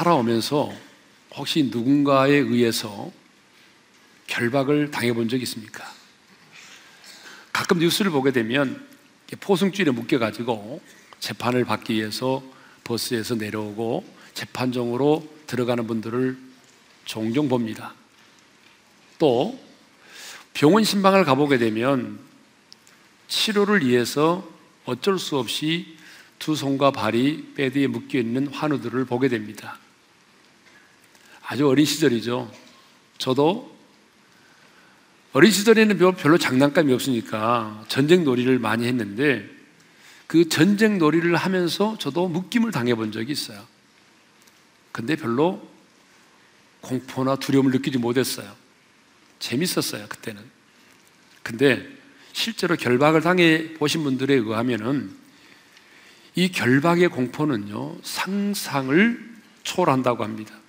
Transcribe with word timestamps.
살아오면서 0.00 0.72
혹시 1.34 1.64
누군가에 1.64 2.32
의해서 2.32 3.12
결박을 4.28 4.90
당해본 4.90 5.28
적 5.28 5.42
있습니까? 5.42 5.84
가끔 7.52 7.80
뉴스를 7.80 8.10
보게 8.10 8.32
되면 8.32 8.86
포승줄에 9.40 9.90
묶여가지고 9.90 10.80
재판을 11.18 11.66
받기 11.66 11.94
위해서 11.94 12.42
버스에서 12.84 13.34
내려오고 13.34 14.06
재판정으로 14.32 15.28
들어가는 15.46 15.86
분들을 15.86 16.38
종종 17.04 17.50
봅니다. 17.50 17.94
또 19.18 19.60
병원 20.54 20.82
신방을 20.82 21.24
가보게 21.24 21.58
되면 21.58 22.18
치료를 23.28 23.86
위해서 23.86 24.48
어쩔 24.86 25.18
수 25.18 25.36
없이 25.36 25.98
두 26.38 26.56
손과 26.56 26.90
발이 26.90 27.52
베드에 27.54 27.86
묶여 27.86 28.18
있는 28.18 28.46
환우들을 28.46 29.04
보게 29.04 29.28
됩니다. 29.28 29.78
아주 31.50 31.66
어린 31.66 31.84
시절이죠. 31.84 32.48
저도 33.18 33.76
어린 35.32 35.50
시절에는 35.50 35.98
별로 36.14 36.38
장난감이 36.38 36.92
없으니까 36.92 37.86
전쟁 37.88 38.22
놀이를 38.22 38.60
많이 38.60 38.86
했는데 38.86 39.50
그 40.28 40.48
전쟁 40.48 40.98
놀이를 40.98 41.34
하면서 41.34 41.98
저도 41.98 42.28
묶임을 42.28 42.70
당해본 42.70 43.10
적이 43.10 43.32
있어요. 43.32 43.66
근데 44.92 45.16
별로 45.16 45.68
공포나 46.82 47.34
두려움을 47.34 47.72
느끼지 47.72 47.98
못했어요. 47.98 48.54
재밌었어요, 49.40 50.06
그때는. 50.08 50.40
근데 51.42 51.84
실제로 52.32 52.76
결박을 52.76 53.22
당해 53.22 53.74
보신 53.74 54.04
분들에 54.04 54.34
의하면은 54.34 55.16
이 56.36 56.52
결박의 56.52 57.08
공포는요, 57.08 57.96
상상을 58.04 59.30
초월한다고 59.64 60.22
합니다. 60.22 60.59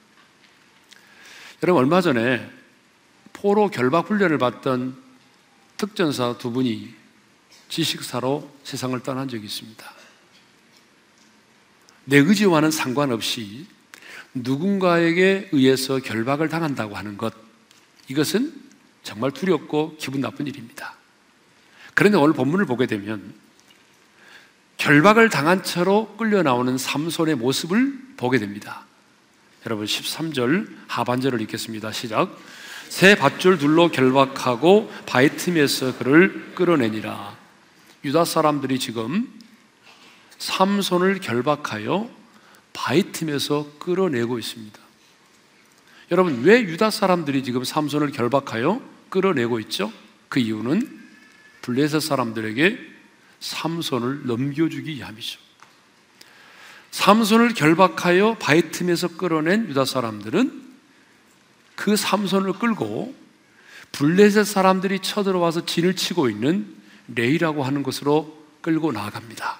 여러분, 1.63 1.83
얼마 1.83 2.01
전에 2.01 2.49
포로 3.33 3.69
결박 3.69 4.09
훈련을 4.09 4.37
받던 4.39 4.97
특전사 5.77 6.37
두 6.37 6.51
분이 6.51 6.93
지식사로 7.69 8.51
세상을 8.63 8.99
떠난 9.01 9.27
적이 9.27 9.45
있습니다. 9.45 9.93
내 12.05 12.17
의지와는 12.17 12.71
상관없이 12.71 13.67
누군가에게 14.33 15.49
의해서 15.51 15.99
결박을 15.99 16.49
당한다고 16.49 16.95
하는 16.95 17.17
것, 17.17 17.33
이것은 18.07 18.53
정말 19.03 19.31
두렵고 19.31 19.97
기분 19.99 20.21
나쁜 20.21 20.47
일입니다. 20.47 20.95
그런데 21.93 22.17
오늘 22.17 22.33
본문을 22.33 22.65
보게 22.65 22.87
되면 22.87 23.33
결박을 24.77 25.29
당한 25.29 25.63
채로 25.63 26.15
끌려 26.17 26.41
나오는 26.41 26.75
삼손의 26.77 27.35
모습을 27.35 28.15
보게 28.17 28.39
됩니다. 28.39 28.85
여러분 29.65 29.85
13절 29.85 30.67
하반절을 30.87 31.41
읽겠습니다. 31.41 31.91
시작. 31.91 32.35
새 32.89 33.15
밧줄 33.15 33.57
둘로 33.57 33.89
결박하고 33.89 34.91
바위 35.05 35.29
틈에서 35.29 35.97
그를 35.97 36.53
끌어내니라. 36.55 37.37
유다 38.03 38.25
사람들이 38.25 38.79
지금 38.79 39.31
삼손을 40.39 41.19
결박하여 41.19 42.09
바위 42.73 43.11
틈에서 43.11 43.71
끌어내고 43.77 44.39
있습니다. 44.39 44.79
여러분 46.11 46.41
왜 46.43 46.61
유다 46.61 46.89
사람들이 46.89 47.43
지금 47.43 47.63
삼손을 47.63 48.11
결박하여 48.11 48.81
끌어내고 49.09 49.59
있죠? 49.61 49.93
그 50.27 50.39
이유는 50.39 50.99
블레셋 51.61 52.01
사람들에게 52.01 52.79
삼손을 53.39 54.25
넘겨주기 54.25 54.95
위함이죠. 54.95 55.39
삼손을 56.91 57.53
결박하여 57.53 58.37
바위 58.39 58.71
틈에서 58.71 59.09
끌어낸 59.09 59.67
유다 59.69 59.85
사람들은 59.85 60.61
그 61.75 61.95
삼손을 61.95 62.53
끌고 62.53 63.15
블레셋 63.93 64.45
사람들이 64.45 64.99
쳐들어와서 64.99 65.65
진을 65.65 65.95
치고 65.95 66.29
있는 66.29 66.67
레이라고 67.15 67.63
하는 67.63 67.83
곳으로 67.83 68.37
끌고 68.61 68.91
나아갑니다. 68.91 69.59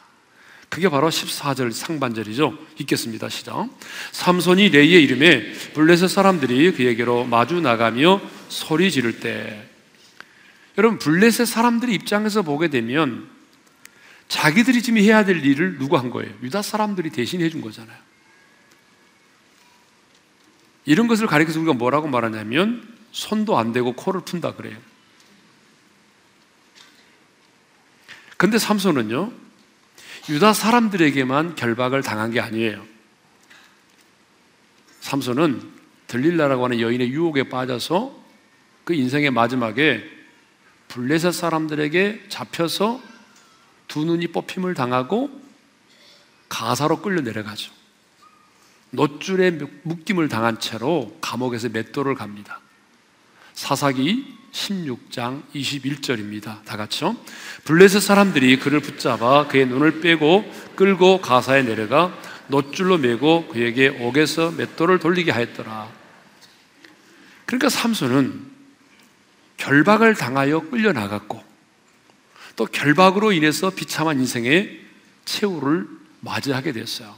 그게 0.70 0.88
바로 0.88 1.09
14절 1.09 1.74
상반절이죠. 1.74 2.58
읽겠습니다. 2.80 3.28
시작. 3.28 3.68
삼손이 4.14 4.70
레이의 4.70 5.03
이름에 5.03 5.52
블레셋 5.74 6.09
사람들이 6.09 6.74
그에게로 6.74 7.25
마주 7.25 7.59
나가며 7.59 8.22
소리 8.47 8.90
지를 8.90 9.20
때 9.20 9.68
여러분 10.78 10.97
블레셋 10.97 11.46
사람들의 11.46 11.94
입장에서 11.96 12.41
보게 12.41 12.70
되면 12.70 13.28
자기들이 14.31 14.81
지금 14.81 14.97
해야 15.00 15.25
될 15.25 15.46
일을 15.46 15.78
누가 15.78 16.00
한 16.00 16.09
거예요? 16.09 16.34
유다 16.42 16.62
사람들이 16.62 17.09
대신 17.09 17.42
해준 17.42 17.59
거잖아요. 17.59 17.97
이런 20.86 21.09
것을 21.09 21.28
가리켜서 21.28 21.59
우리가 21.59 21.74
뭐라고 21.74 22.08
말하냐면 22.08 22.88
손도 23.12 23.58
안 23.58 23.74
대고 23.74 23.91
코를 23.91 24.22
푼다 24.22 24.56
그래요. 24.56 24.78
근데 28.38 28.58
삼손은요, 28.58 29.34
유다 30.30 30.53
사람들에게만 30.53 31.56
결박을 31.56 32.02
당한 32.02 32.31
게 32.31 32.40
아니에요. 32.40 32.86
삼손은 35.02 35.62
들릴라라고 36.08 36.64
하는 36.64 36.80
여인의 36.80 37.09
유혹에 37.09 37.50
빠져서 37.50 38.18
그 38.86 38.94
인생의 38.94 39.31
마지막에 39.31 40.09
블레셋 40.88 41.34
사람들에게 41.34 42.28
잡혀서 42.30 43.11
두 43.91 44.06
눈이 44.06 44.28
뽑힘을 44.28 44.74
당하고 44.74 45.29
가사로 46.47 47.02
끌려 47.02 47.19
내려가죠. 47.19 47.74
노줄에 48.91 49.59
묶임을 49.84 50.29
당한 50.29 50.62
채로 50.62 51.18
감옥에서 51.19 51.68
맷돌을 51.68 52.16
갑니다. 52.16 52.62
사사기 53.53 54.38
16장 54.53 55.44
21절입니다. 55.53 56.63
다 56.63 56.78
같이요. 56.78 57.18
블레셋 57.66 58.02
사람들이 58.02 58.59
그를 58.59 58.79
붙잡아 58.79 59.50
그의 59.50 59.66
눈을 59.66 60.00
빼고 60.00 60.50
끌고 60.78 61.19
가사에 61.19 61.63
내려가 61.63 62.18
노줄로 62.47 62.97
메고 62.97 63.46
그에게 63.50 63.90
옥에서 63.90 64.52
맷돌을 64.52 65.00
돌리게 65.00 65.31
하였더라. 65.31 65.91
그러니까 67.46 67.68
삼손은 67.68 68.52
결박을 69.58 70.16
당하여 70.16 70.62
끌려 70.69 70.94
나갔고 70.94 71.51
또 72.62 72.68
결박으로 72.68 73.32
인해서 73.32 73.72
비참한 73.72 74.20
인생의 74.20 74.82
최후를 75.26 75.88
맞이하게 76.20 76.74
됐어요. 76.74 77.16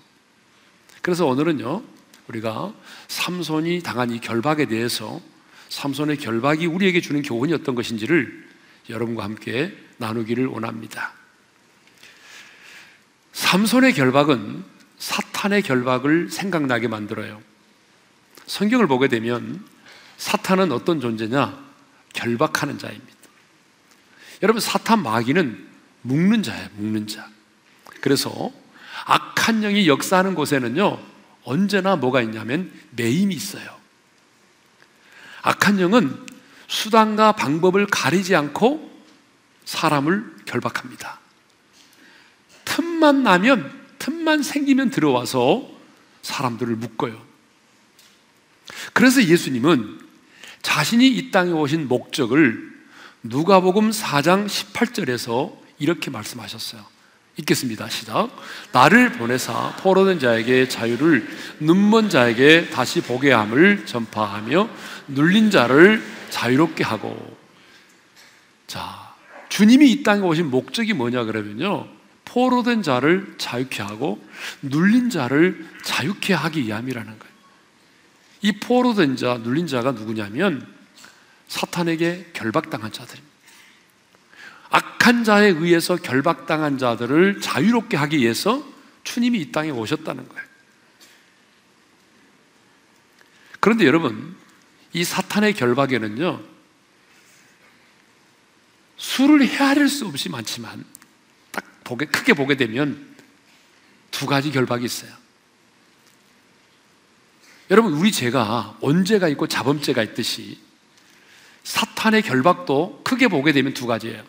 그래서 1.01 1.25
오늘은요, 1.25 1.83
우리가 2.29 2.73
삼손이 3.09 3.83
당한 3.83 4.11
이 4.11 4.21
결박에 4.21 4.67
대해서 4.67 5.19
삼손의 5.67 6.15
결박이 6.19 6.65
우리에게 6.65 7.01
주는 7.01 7.21
교훈이 7.21 7.51
어떤 7.51 7.75
것인지를 7.75 8.47
여러분과 8.89 9.25
함께 9.25 9.75
나누기를 9.97 10.45
원합니다. 10.45 11.11
삼손의 13.33 13.95
결박은 13.95 14.63
사탄의 14.97 15.63
결박을 15.63 16.29
생각나게 16.31 16.87
만들어요. 16.87 17.41
성경을 18.45 18.87
보게 18.87 19.09
되면 19.09 19.61
사탄은 20.15 20.71
어떤 20.71 21.01
존재냐? 21.01 21.61
결박하는 22.13 22.77
자입니다. 22.77 23.22
여러분, 24.41 24.59
사탄 24.59 25.03
마귀는 25.03 25.67
묶는 26.01 26.43
자예요, 26.43 26.67
묶는 26.75 27.07
자. 27.07 27.29
그래서 28.01 28.51
악한 29.05 29.61
영이 29.61 29.87
역사하는 29.87 30.35
곳에는요, 30.35 30.99
언제나 31.43 31.95
뭐가 31.95 32.21
있냐면 32.21 32.71
매임이 32.91 33.33
있어요. 33.33 33.77
악한 35.41 35.79
영은 35.79 36.25
수단과 36.67 37.33
방법을 37.33 37.87
가리지 37.87 38.35
않고 38.35 38.91
사람을 39.65 40.37
결박합니다. 40.45 41.19
틈만 42.65 43.23
나면, 43.23 43.71
틈만 43.99 44.43
생기면 44.43 44.89
들어와서 44.89 45.69
사람들을 46.21 46.75
묶어요. 46.75 47.21
그래서 48.93 49.23
예수님은 49.23 49.99
자신이 50.61 51.07
이 51.07 51.31
땅에 51.31 51.51
오신 51.51 51.87
목적을 51.87 52.72
누가복음 53.23 53.91
4장 53.91 54.47
18절에서 54.47 55.53
이렇게 55.79 56.11
말씀하셨어요. 56.11 56.83
읽겠습니다. 57.37 57.89
시작. 57.89 58.29
나를 58.73 59.13
보내사 59.13 59.77
포로된 59.77 60.19
자에게 60.19 60.67
자유를 60.67 61.27
눈먼 61.59 62.09
자에게 62.09 62.69
다시 62.69 63.01
보게 63.01 63.31
함을 63.31 63.85
전파하며 63.85 64.69
눌린 65.07 65.51
자를 65.51 66.03
자유롭게 66.29 66.83
하고 66.83 67.37
자, 68.67 69.13
주님이 69.47 69.91
이 69.91 70.03
땅에 70.03 70.21
오신 70.21 70.51
목적이 70.51 70.93
뭐냐 70.93 71.23
그러면요. 71.23 71.87
포로된 72.25 72.83
자를 72.83 73.35
자유케 73.37 73.83
하고 73.83 74.21
눌린 74.61 75.09
자를 75.09 75.65
자유케 75.83 76.33
하기 76.33 76.65
위함이라는 76.65 77.07
거예요. 77.07 77.33
이 78.41 78.51
포로된 78.59 79.15
자, 79.15 79.39
눌린 79.41 79.67
자가 79.67 79.93
누구냐면 79.93 80.72
사탄에게 81.53 82.31
결박당한 82.33 82.91
자들입니다. 82.91 83.33
악한 84.71 85.23
자에 85.23 85.49
의해서 85.49 85.95
결박당한 85.97 86.79
자들을 86.79 87.41
자유롭게 87.41 87.95
하기 87.95 88.17
위해서 88.17 88.67
주님이 89.03 89.39
이 89.39 89.51
땅에 89.51 89.69
오셨다는 89.69 90.27
거예요. 90.27 90.43
그런데 93.59 93.85
여러분, 93.85 94.35
이 94.93 95.03
사탄의 95.03 95.53
결박에는요, 95.53 96.41
수를 98.97 99.45
헤아릴 99.47 99.89
수 99.89 100.07
없이 100.07 100.29
많지만, 100.29 100.83
딱 101.51 101.65
보게, 101.83 102.07
크게 102.07 102.33
보게 102.33 102.57
되면 102.57 103.15
두 104.09 104.25
가지 104.25 104.51
결박이 104.51 104.85
있어요. 104.85 105.13
여러분, 107.69 107.93
우리 107.93 108.11
죄가 108.11 108.79
언제가 108.81 109.27
있고 109.27 109.47
자범죄가 109.47 110.01
있듯이 110.01 110.62
사탄의 111.63 112.21
결박도 112.21 113.01
크게 113.03 113.27
보게 113.27 113.51
되면 113.51 113.73
두 113.73 113.87
가지예요. 113.87 114.21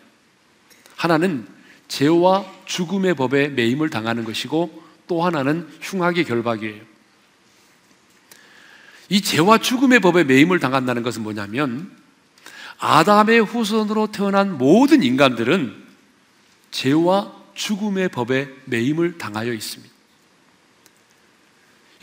하나는 0.95 1.47
죄와 1.87 2.45
죽음의 2.65 3.15
법에 3.15 3.49
매임을 3.49 3.89
당하는 3.89 4.23
것이고 4.23 4.83
또 5.07 5.23
하나는 5.23 5.69
흉악의 5.81 6.25
결박이에요. 6.25 6.81
이 9.09 9.21
죄와 9.21 9.59
죽음의 9.59 9.99
법에 9.99 10.23
매임을 10.23 10.59
당한다는 10.59 11.03
것은 11.03 11.21
뭐냐면 11.21 11.91
아담의 12.79 13.41
후손으로 13.43 14.07
태어난 14.11 14.57
모든 14.57 15.03
인간들은 15.03 15.83
죄와 16.71 17.33
죽음의 17.53 18.09
법에 18.09 18.49
매임을 18.65 19.17
당하여 19.17 19.53
있습니다. 19.53 19.93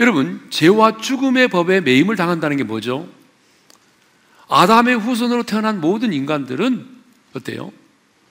여러분, 0.00 0.46
죄와 0.50 0.98
죽음의 0.98 1.48
법에 1.48 1.80
매임을 1.80 2.16
당한다는 2.16 2.56
게 2.56 2.64
뭐죠? 2.64 3.08
아담의 4.52 4.98
후손으로 4.98 5.44
태어난 5.44 5.80
모든 5.80 6.12
인간들은 6.12 6.86
어때요? 7.34 7.72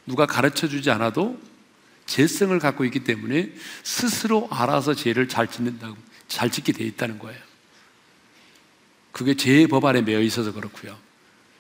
누가 0.05 0.27
가르쳐 0.27 0.67
주지 0.67 0.91
않아도 0.91 1.39
죄성을 2.05 2.57
갖고 2.59 2.85
있기 2.85 3.03
때문에 3.03 3.51
스스로 3.83 4.47
알아서 4.51 4.93
죄를 4.93 5.27
잘 5.27 5.47
짓는다고, 5.47 5.97
잘 6.27 6.51
짓게 6.51 6.73
돼 6.73 6.83
있다는 6.83 7.17
거예요. 7.17 7.39
그게 9.11 9.35
죄의 9.35 9.67
법 9.67 9.85
안에 9.85 10.01
매여 10.01 10.21
있어서 10.21 10.53
그렇고요. 10.53 10.95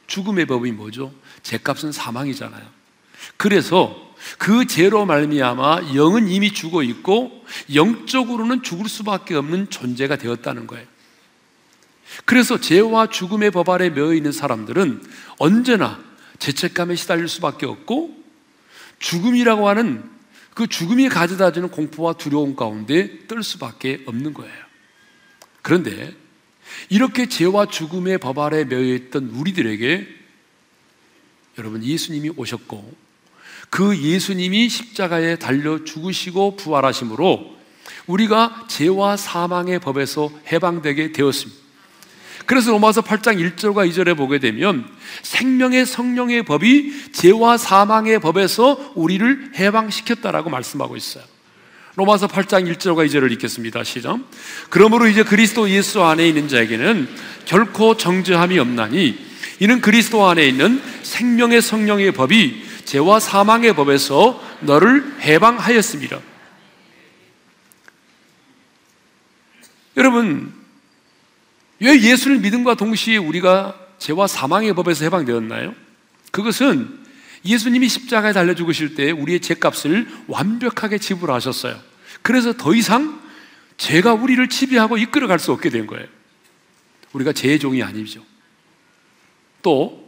죽음의 0.07 0.45
법이 0.45 0.71
뭐죠? 0.73 1.13
죄값은 1.41 1.91
사망이잖아요. 1.91 2.63
그래서 3.37 4.13
그 4.37 4.67
죄로 4.67 5.05
말미암아 5.05 5.95
영은 5.95 6.27
이미 6.27 6.53
죽어 6.53 6.83
있고 6.83 7.43
영적으로는 7.73 8.61
죽을 8.61 8.87
수밖에 8.87 9.35
없는 9.35 9.69
존재가 9.69 10.17
되었다는 10.17 10.67
거예요. 10.67 10.85
그래서 12.25 12.59
죄와 12.59 13.07
죽음의 13.07 13.51
법 13.51 13.69
아래 13.69 13.89
매여 13.89 14.13
있는 14.13 14.31
사람들은 14.31 15.03
언제나 15.37 15.99
죄책감에 16.39 16.95
시달릴 16.95 17.27
수밖에 17.27 17.65
없고 17.65 18.17
죽음이라고 18.99 19.67
하는 19.67 20.03
그 20.53 20.67
죽음이 20.67 21.09
가져다 21.09 21.51
주는 21.51 21.69
공포와 21.69 22.13
두려움 22.13 22.55
가운데 22.55 23.19
뜰 23.27 23.43
수밖에 23.43 24.03
없는 24.05 24.33
거예요. 24.33 24.53
그런데 25.61 26.13
이렇게 26.89 27.27
죄와 27.27 27.67
죽음의 27.67 28.17
법 28.17 28.39
아래 28.39 28.63
매여 28.63 28.93
있던 28.95 29.29
우리들에게 29.29 30.07
여러분 31.57 31.83
예수님이 31.83 32.31
오셨고 32.35 32.93
그 33.69 33.97
예수님이 33.97 34.67
십자가에 34.67 35.37
달려 35.37 35.83
죽으시고 35.83 36.57
부활하심으로 36.57 37.57
우리가 38.07 38.65
죄와 38.67 39.15
사망의 39.15 39.79
법에서 39.79 40.29
해방되게 40.51 41.11
되었습니다. 41.13 41.60
그래서 42.51 42.71
로마서 42.71 43.01
8장 43.03 43.39
1절과 43.55 43.89
2절에 43.89 44.17
보게 44.17 44.37
되면 44.37 44.85
생명의 45.23 45.85
성령의 45.85 46.43
법이 46.43 47.13
죄와 47.13 47.55
사망의 47.57 48.19
법에서 48.19 48.91
우리를 48.95 49.51
해방시켰다라고 49.55 50.49
말씀하고 50.49 50.97
있어요. 50.97 51.23
로마서 51.95 52.27
8장 52.27 52.69
1절과 52.69 53.07
2절을 53.07 53.31
읽겠습니다. 53.31 53.85
시작. 53.85 54.19
그러므로 54.69 55.07
이제 55.07 55.23
그리스도 55.23 55.69
예수 55.69 56.03
안에 56.03 56.27
있는 56.27 56.49
자에게는 56.49 57.07
결코 57.45 57.95
정죄함이 57.95 58.59
없나니 58.59 59.17
이는 59.61 59.79
그리스도 59.79 60.27
안에 60.27 60.45
있는 60.45 60.81
생명의 61.03 61.61
성령의 61.61 62.11
법이 62.11 62.65
죄와 62.83 63.21
사망의 63.21 63.75
법에서 63.75 64.43
너를 64.59 65.21
해방하였습니다. 65.21 66.19
여러분, 69.95 70.60
왜 71.81 71.99
예수를 71.99 72.37
믿음과 72.39 72.75
동시에 72.75 73.17
우리가 73.17 73.75
죄와 73.97 74.27
사망의 74.27 74.73
법에서 74.75 75.03
해방되었나요? 75.05 75.73
그것은 76.31 76.99
예수님이 77.43 77.89
십자가에 77.89 78.33
달려 78.33 78.53
죽으실 78.53 78.93
때 78.93 79.09
우리의 79.09 79.39
죄값을 79.41 80.07
완벽하게 80.27 80.99
지불하셨어요. 80.99 81.79
그래서 82.21 82.53
더 82.53 82.75
이상 82.75 83.19
죄가 83.77 84.13
우리를 84.13 84.47
지배하고 84.47 84.97
이끌어갈 84.97 85.39
수 85.39 85.51
없게 85.51 85.71
된 85.71 85.87
거예요. 85.87 86.05
우리가 87.13 87.33
죄의 87.33 87.57
종이 87.57 87.81
아니죠. 87.81 88.23
또 89.63 90.07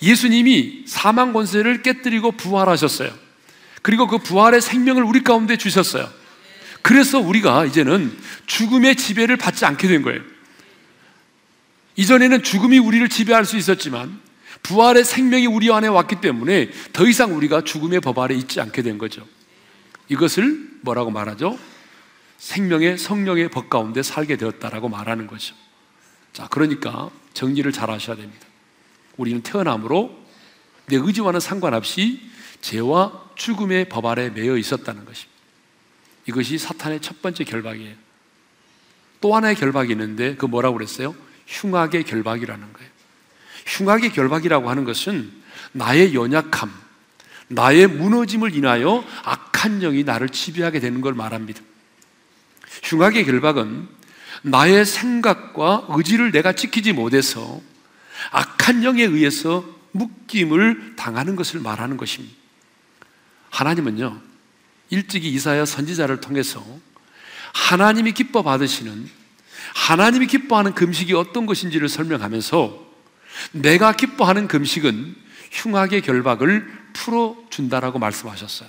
예수님이 0.00 0.84
사망 0.86 1.34
권세를 1.34 1.82
깨뜨리고 1.82 2.32
부활하셨어요. 2.32 3.12
그리고 3.82 4.06
그 4.06 4.16
부활의 4.16 4.62
생명을 4.62 5.02
우리 5.02 5.22
가운데 5.22 5.58
주셨어요. 5.58 6.08
그래서 6.80 7.18
우리가 7.18 7.66
이제는 7.66 8.16
죽음의 8.46 8.96
지배를 8.96 9.36
받지 9.36 9.66
않게 9.66 9.86
된 9.86 10.00
거예요. 10.00 10.22
이전에는 12.00 12.42
죽음이 12.42 12.78
우리를 12.78 13.06
지배할 13.10 13.44
수 13.44 13.58
있었지만 13.58 14.18
부활의 14.62 15.04
생명이 15.04 15.46
우리 15.46 15.70
안에 15.70 15.86
왔기 15.86 16.22
때문에 16.22 16.70
더 16.94 17.06
이상 17.06 17.36
우리가 17.36 17.62
죽음의 17.62 18.00
법 18.00 18.18
아래 18.20 18.34
있지 18.34 18.58
않게 18.58 18.80
된 18.80 18.96
거죠. 18.96 19.26
이것을 20.08 20.78
뭐라고 20.80 21.10
말하죠? 21.10 21.58
생명의 22.38 22.96
성령의 22.96 23.50
법 23.50 23.68
가운데 23.68 24.02
살게 24.02 24.38
되었다라고 24.38 24.88
말하는 24.88 25.26
거죠. 25.26 25.54
자, 26.32 26.48
그러니까 26.48 27.10
정리를 27.34 27.70
잘 27.70 27.90
하셔야 27.90 28.16
됩니다. 28.16 28.46
우리는 29.18 29.42
태어남으로 29.42 30.18
내 30.86 30.96
의지와는 30.96 31.38
상관없이 31.38 32.30
죄와 32.62 33.28
죽음의 33.34 33.90
법 33.90 34.06
아래 34.06 34.30
매여 34.30 34.56
있었다는 34.56 35.04
것입니다. 35.04 35.38
이것이 36.26 36.56
사탄의 36.56 37.02
첫 37.02 37.20
번째 37.20 37.44
결박이에요. 37.44 37.94
또 39.20 39.36
하나의 39.36 39.54
결박이 39.54 39.92
있는데 39.92 40.34
그 40.36 40.46
뭐라고 40.46 40.78
그랬어요? 40.78 41.14
흉악의 41.50 42.04
결박이라는 42.04 42.72
거예요. 42.72 42.90
흉악의 43.66 44.12
결박이라고 44.12 44.70
하는 44.70 44.84
것은 44.84 45.30
나의 45.72 46.14
연약함, 46.14 46.72
나의 47.48 47.88
무너짐을 47.88 48.54
인하여 48.54 49.04
악한 49.24 49.80
영이 49.80 50.04
나를 50.04 50.28
지배하게 50.28 50.80
되는 50.80 51.00
걸 51.00 51.14
말합니다. 51.14 51.60
흉악의 52.84 53.24
결박은 53.24 53.88
나의 54.42 54.86
생각과 54.86 55.86
의지를 55.90 56.30
내가 56.30 56.52
지키지 56.52 56.92
못해서 56.92 57.60
악한 58.30 58.84
영에 58.84 59.02
의해서 59.02 59.64
묶임을 59.92 60.94
당하는 60.96 61.36
것을 61.36 61.60
말하는 61.60 61.96
것입니다. 61.96 62.34
하나님은요, 63.50 64.20
일찍이 64.90 65.28
이사야 65.30 65.64
선지자를 65.64 66.20
통해서 66.20 66.64
하나님이 67.52 68.12
기뻐 68.12 68.42
받으시는 68.42 69.19
하나님이 69.74 70.26
기뻐하는 70.26 70.74
금식이 70.74 71.14
어떤 71.14 71.46
것인지를 71.46 71.88
설명하면서 71.88 72.90
내가 73.52 73.92
기뻐하는 73.92 74.48
금식은 74.48 75.16
흉악의 75.50 76.02
결박을 76.02 76.70
풀어준다라고 76.92 77.98
말씀하셨어요. 77.98 78.68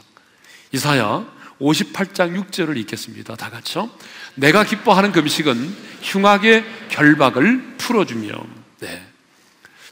이사야 0.71 1.25
58장 1.59 2.49
6절을 2.49 2.77
읽겠습니다. 2.77 3.35
다 3.35 3.49
같이요. 3.49 3.89
내가 4.35 4.63
기뻐하는 4.63 5.11
금식은 5.11 5.75
흉악의 6.01 6.65
결박을 6.89 7.75
풀어주며, 7.77 8.31
네. 8.79 9.07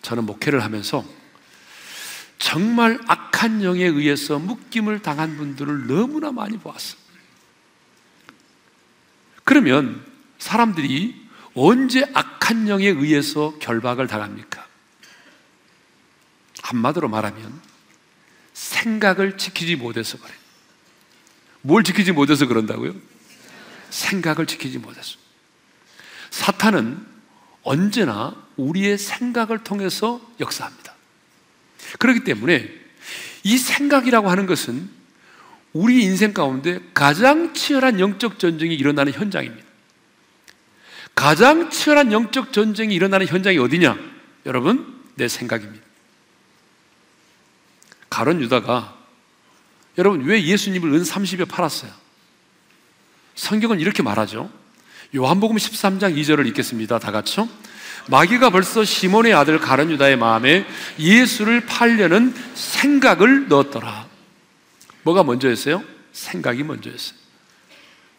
저는 0.02 0.26
목회를 0.26 0.64
하면서 0.64 1.06
정말 2.40 2.98
악한 3.08 3.64
영에 3.64 3.84
의해서 3.84 4.40
묶임을 4.40 5.00
당한 5.00 5.38
분들을 5.38 5.88
너무나 5.88 6.32
많이 6.32 6.58
보았어요. 6.58 7.00
그러면 9.44 10.09
사람들이 10.40 11.28
언제 11.54 12.10
악한 12.14 12.68
영에 12.68 12.88
의해서 12.88 13.58
결박을 13.60 14.08
당합니까? 14.08 14.66
한마디로 16.64 17.10
말하면 17.10 17.62
생각을 18.54 19.38
지키지 19.38 19.76
못해서 19.76 20.18
그래. 20.18 20.34
뭘 21.62 21.84
지키지 21.84 22.12
못해서 22.14 22.48
그런다고요? 22.48 22.96
생각을 23.90 24.46
지키지 24.46 24.78
못해서. 24.78 25.18
사탄은 26.32 27.06
언제나 27.64 28.36
우리의 28.56 28.98
생각을 28.98 29.64
통해서 29.64 30.22
역사합니다. 30.40 30.94
그렇기 31.98 32.24
때문에 32.24 32.70
이 33.44 33.58
생각이라고 33.58 34.30
하는 34.30 34.46
것은 34.46 34.90
우리 35.74 36.04
인생 36.04 36.34
가운데 36.34 36.80
가장 36.94 37.54
치열한 37.54 38.00
영적 38.00 38.40
전쟁이 38.40 38.76
일어나는 38.76 39.14
현장입니다. 39.14 39.69
가장 41.20 41.70
치열한 41.70 42.14
영적 42.14 42.54
전쟁이 42.54 42.96
일어나는 42.96 43.28
현장이 43.28 43.58
어디냐? 43.58 43.98
여러분, 44.46 45.04
내 45.16 45.28
생각입니다. 45.28 45.86
가론 48.10 48.40
유다가 48.40 48.96
여러분 49.98 50.22
왜 50.24 50.42
예수님을 50.42 50.94
은 50.94 51.04
30에 51.04 51.46
팔았어요? 51.50 51.92
성경은 53.36 53.82
이렇게 53.82 54.02
말하죠. 54.02 54.50
요한복음 55.14 55.58
13장 55.58 56.16
2절을 56.16 56.48
읽겠습니다. 56.48 57.00
다 57.00 57.12
같이요. 57.12 57.50
마귀가 58.08 58.50
벌써 58.50 58.86
시몬의 58.86 59.34
아들 59.34 59.60
가른 59.60 59.92
유다의 59.92 60.16
마음에 60.16 60.66
예수를 60.98 61.66
팔려는 61.66 62.34
생각을 62.56 63.50
넣었더라. 63.50 64.08
뭐가 65.04 65.24
먼저였어요? 65.24 65.84
생각이 66.14 66.64
먼저였어요. 66.64 67.20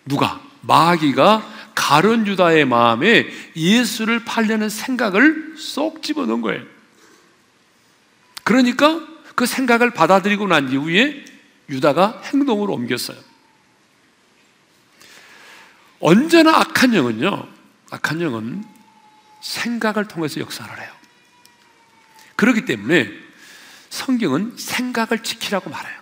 누가? 0.05 0.43
마귀가 0.61 1.60
가른 1.81 2.27
유다의 2.27 2.67
마음에 2.67 3.27
예수를 3.57 4.23
팔려는 4.27 4.69
생각을 4.69 5.55
쏙 5.57 6.03
집어넣은 6.03 6.43
거예요. 6.43 6.63
그러니까 8.45 9.01
그 9.35 9.47
생각을 9.47 9.91
받아들이고 9.91 10.47
난 10.47 10.71
이후에 10.71 11.25
유다가 11.71 12.21
행동으로 12.27 12.75
옮겼어요. 12.75 13.17
언제나 16.01 16.59
악한 16.59 16.93
영은요, 16.93 17.49
악한 17.91 18.21
영은 18.21 18.63
생각을 19.41 20.07
통해서 20.07 20.39
역사를 20.41 20.79
해요. 20.79 20.93
그렇기 22.37 22.67
때문에 22.67 23.11
성경은 23.89 24.59
생각을 24.59 25.23
지키라고 25.23 25.71
말해요. 25.71 26.00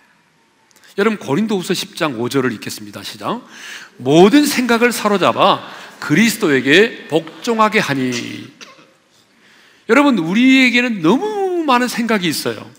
여러분 0.99 1.17
고린도후서 1.17 1.73
10장 1.73 2.19
5절을 2.19 2.53
읽겠습니다. 2.55 3.03
시작. 3.03 3.47
모든 3.95 4.45
생각을 4.45 4.91
사로잡아 4.91 5.65
그리스도에게 6.01 7.07
복종하게 7.07 7.79
하니. 7.79 8.51
여러분 9.87 10.17
우리에게는 10.17 11.01
너무 11.01 11.63
많은 11.63 11.87
생각이 11.87 12.27
있어요. 12.27 12.69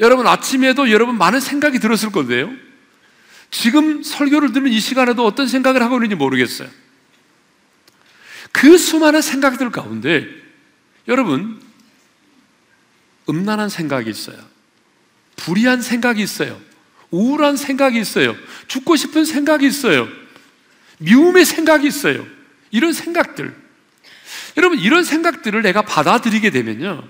여러분 0.00 0.26
아침에도 0.26 0.90
여러분 0.90 1.16
많은 1.16 1.38
생각이 1.38 1.78
들었을 1.78 2.10
건데요. 2.10 2.52
지금 3.52 4.02
설교를 4.02 4.52
듣는 4.52 4.72
이 4.72 4.80
시간에도 4.80 5.24
어떤 5.24 5.46
생각을 5.46 5.80
하고 5.80 5.94
있는지 5.98 6.16
모르겠어요. 6.16 6.68
그 8.50 8.76
수많은 8.76 9.22
생각들 9.22 9.70
가운데 9.70 10.26
여러분 11.06 11.62
음란한 13.28 13.68
생각이 13.68 14.10
있어요. 14.10 14.38
불의한 15.36 15.82
생각이 15.82 16.20
있어요. 16.20 16.71
우울한 17.12 17.56
생각이 17.56 18.00
있어요. 18.00 18.34
죽고 18.66 18.96
싶은 18.96 19.24
생각이 19.24 19.66
있어요. 19.66 20.08
미움의 20.98 21.44
생각이 21.44 21.86
있어요. 21.86 22.26
이런 22.70 22.92
생각들. 22.92 23.54
여러분, 24.56 24.78
이런 24.78 25.04
생각들을 25.04 25.62
내가 25.62 25.82
받아들이게 25.82 26.50
되면요. 26.50 27.06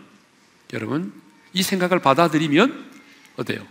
여러분, 0.73 1.13
이 1.53 1.63
생각을 1.63 2.01
받아들이면 2.01 2.91
어때요? 3.37 3.67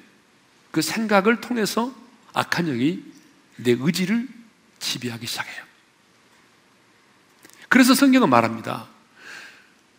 그 0.71 0.81
생각을 0.81 1.41
통해서 1.41 1.93
악한 2.33 2.65
영이 2.65 3.03
내 3.57 3.75
의지를 3.77 4.27
지배하기 4.79 5.27
시작해요. 5.27 5.63
그래서 7.67 7.93
성경은 7.93 8.29
말합니다. 8.29 8.87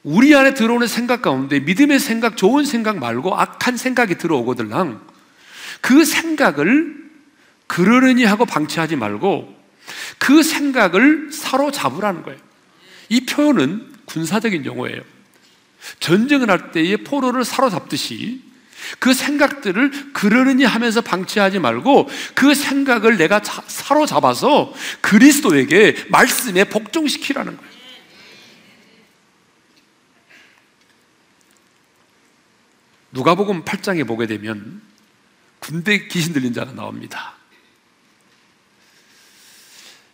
우리 0.02 0.34
안에 0.34 0.54
들어오는 0.54 0.86
생각 0.86 1.22
가운데 1.22 1.60
믿음의 1.60 2.00
생각, 2.00 2.36
좋은 2.36 2.64
생각 2.64 2.98
말고 2.98 3.38
악한 3.38 3.76
생각이 3.76 4.16
들어오거들랑 4.16 5.11
그 5.82 6.06
생각을 6.06 7.02
그러려니 7.66 8.24
하고 8.24 8.46
방치하지 8.46 8.96
말고 8.96 9.54
그 10.16 10.42
생각을 10.42 11.30
사로잡으라는 11.32 12.22
거예요. 12.22 12.40
이 13.10 13.26
표현은 13.26 13.92
군사적인 14.06 14.64
용어예요. 14.64 15.02
전쟁을 16.00 16.50
할 16.50 16.72
때에 16.72 16.96
포로를 16.96 17.44
사로잡듯이 17.44 18.40
그 18.98 19.14
생각들을 19.14 20.12
그러느니 20.12 20.64
하면서 20.64 21.00
방치하지 21.00 21.58
말고 21.58 22.08
그 22.34 22.54
생각을 22.54 23.16
내가 23.16 23.40
사로잡아서 23.42 24.72
그리스도에게 25.00 26.06
말씀에 26.08 26.64
복종시키라는 26.64 27.56
거예요. 27.56 27.72
누가복음 33.12 33.64
8장에 33.64 34.06
보게 34.06 34.26
되면 34.26 34.80
군대 35.62 36.08
귀신 36.08 36.32
들린 36.32 36.52
자가 36.52 36.72
나옵니다. 36.72 37.34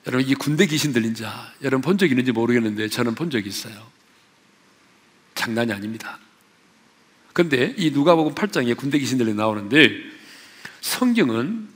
여러분 0.07 0.29
이 0.29 0.35
군대 0.35 0.67
귀신 0.67 0.93
들린 0.93 1.15
자 1.15 1.53
여러분 1.63 1.81
본 1.81 1.97
적 1.97 2.07
있는지 2.11 2.33
모르겠는데 2.33 2.89
저는 2.89 3.15
본 3.15 3.31
적이 3.31 3.49
있어요. 3.49 3.75
장난이 5.35 5.73
아닙니다. 5.73 6.19
그런데 7.33 7.75
이 7.79 7.91
누가복음 7.91 8.35
8장에 8.35 8.77
군대 8.77 8.99
귀신들이 8.99 9.33
나오는데 9.33 9.91
성경은 10.83 11.69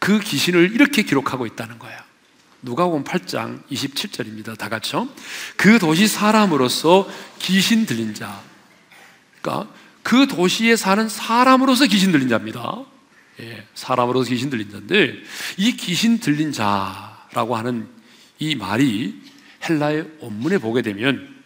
그 0.00 0.18
귀신을 0.18 0.72
이렇게 0.74 1.02
기록하고 1.02 1.46
있다는 1.46 1.78
거야. 1.78 2.04
누가복음 2.62 3.04
8장 3.04 3.62
27절입니다. 3.70 4.58
다 4.58 4.68
같이요. 4.68 5.08
그 5.56 5.78
도시 5.78 6.08
사람으로서 6.08 7.08
귀신 7.38 7.86
들린 7.86 8.14
자. 8.14 8.42
그러니까 9.40 9.72
그 10.08 10.26
도시에 10.26 10.74
사는 10.74 11.06
사람으로서 11.06 11.84
귀신 11.84 12.12
들린 12.12 12.30
자입니다. 12.30 12.82
예, 13.40 13.66
사람으로서 13.74 14.30
귀신 14.30 14.48
들린 14.48 14.70
자인데 14.70 15.12
이 15.58 15.76
귀신 15.76 16.18
들린 16.18 16.50
자라고 16.50 17.56
하는 17.56 17.86
이 18.38 18.54
말이 18.54 19.20
헬라의 19.68 20.12
원문에 20.20 20.56
보게 20.56 20.80
되면 20.80 21.36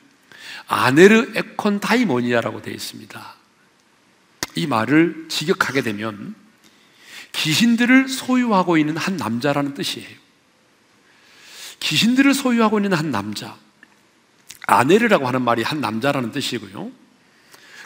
아네르 0.69 1.33
에콘 1.35 1.81
다이모니아라고 1.81 2.63
되어 2.63 2.73
있습니다. 2.73 3.35
이 4.55 4.69
말을 4.69 5.27
직역하게 5.29 5.83
되면 5.83 6.37
귀신들을 7.33 8.07
소유하고 8.07 8.79
있는 8.79 8.97
한 8.97 9.17
남자라는 9.17 9.75
뜻이에요. 9.75 10.09
귀신들을 11.81 12.33
소유하고 12.33 12.79
있는 12.79 12.93
한 12.93 13.11
남자. 13.11 13.57
아네르라고 14.69 15.27
하는 15.27 15.43
말이 15.43 15.65
한 15.65 15.81
남자라는 15.81 16.31
뜻이고요. 16.31 16.93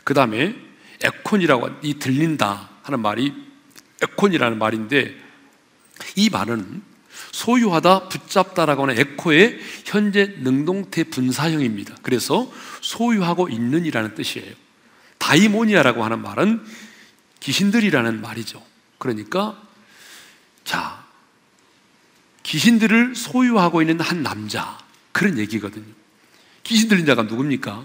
그 0.05 0.13
다음에 0.13 0.66
에콘이라고, 1.03 1.69
이 1.83 1.95
들린다 1.95 2.71
하는 2.83 3.01
말이 3.01 3.33
에콘이라는 4.03 4.59
말인데 4.59 5.15
이 6.17 6.31
말은 6.31 6.83
소유하다, 7.33 8.09
붙잡다라고 8.09 8.83
하는 8.83 8.99
에코의 8.99 9.59
현재 9.85 10.35
능동태 10.39 11.05
분사형입니다. 11.05 11.97
그래서 12.03 12.51
소유하고 12.83 13.49
있는이라는 13.49 14.15
뜻이에요. 14.15 14.53
다이모니아라고 15.19 16.05
하는 16.05 16.21
말은 16.23 16.65
귀신들이라는 17.41 18.21
말이죠. 18.21 18.63
그러니까 18.99 19.61
자 20.65 21.05
귀신들을 22.43 23.15
소유하고 23.15 23.83
있는 23.83 24.01
한 24.01 24.23
남자 24.23 24.79
그런 25.13 25.39
얘기거든요. 25.39 25.87
귀신 26.65 26.89
들린 26.89 27.07
자가 27.07 27.23
누굽니까? 27.23 27.85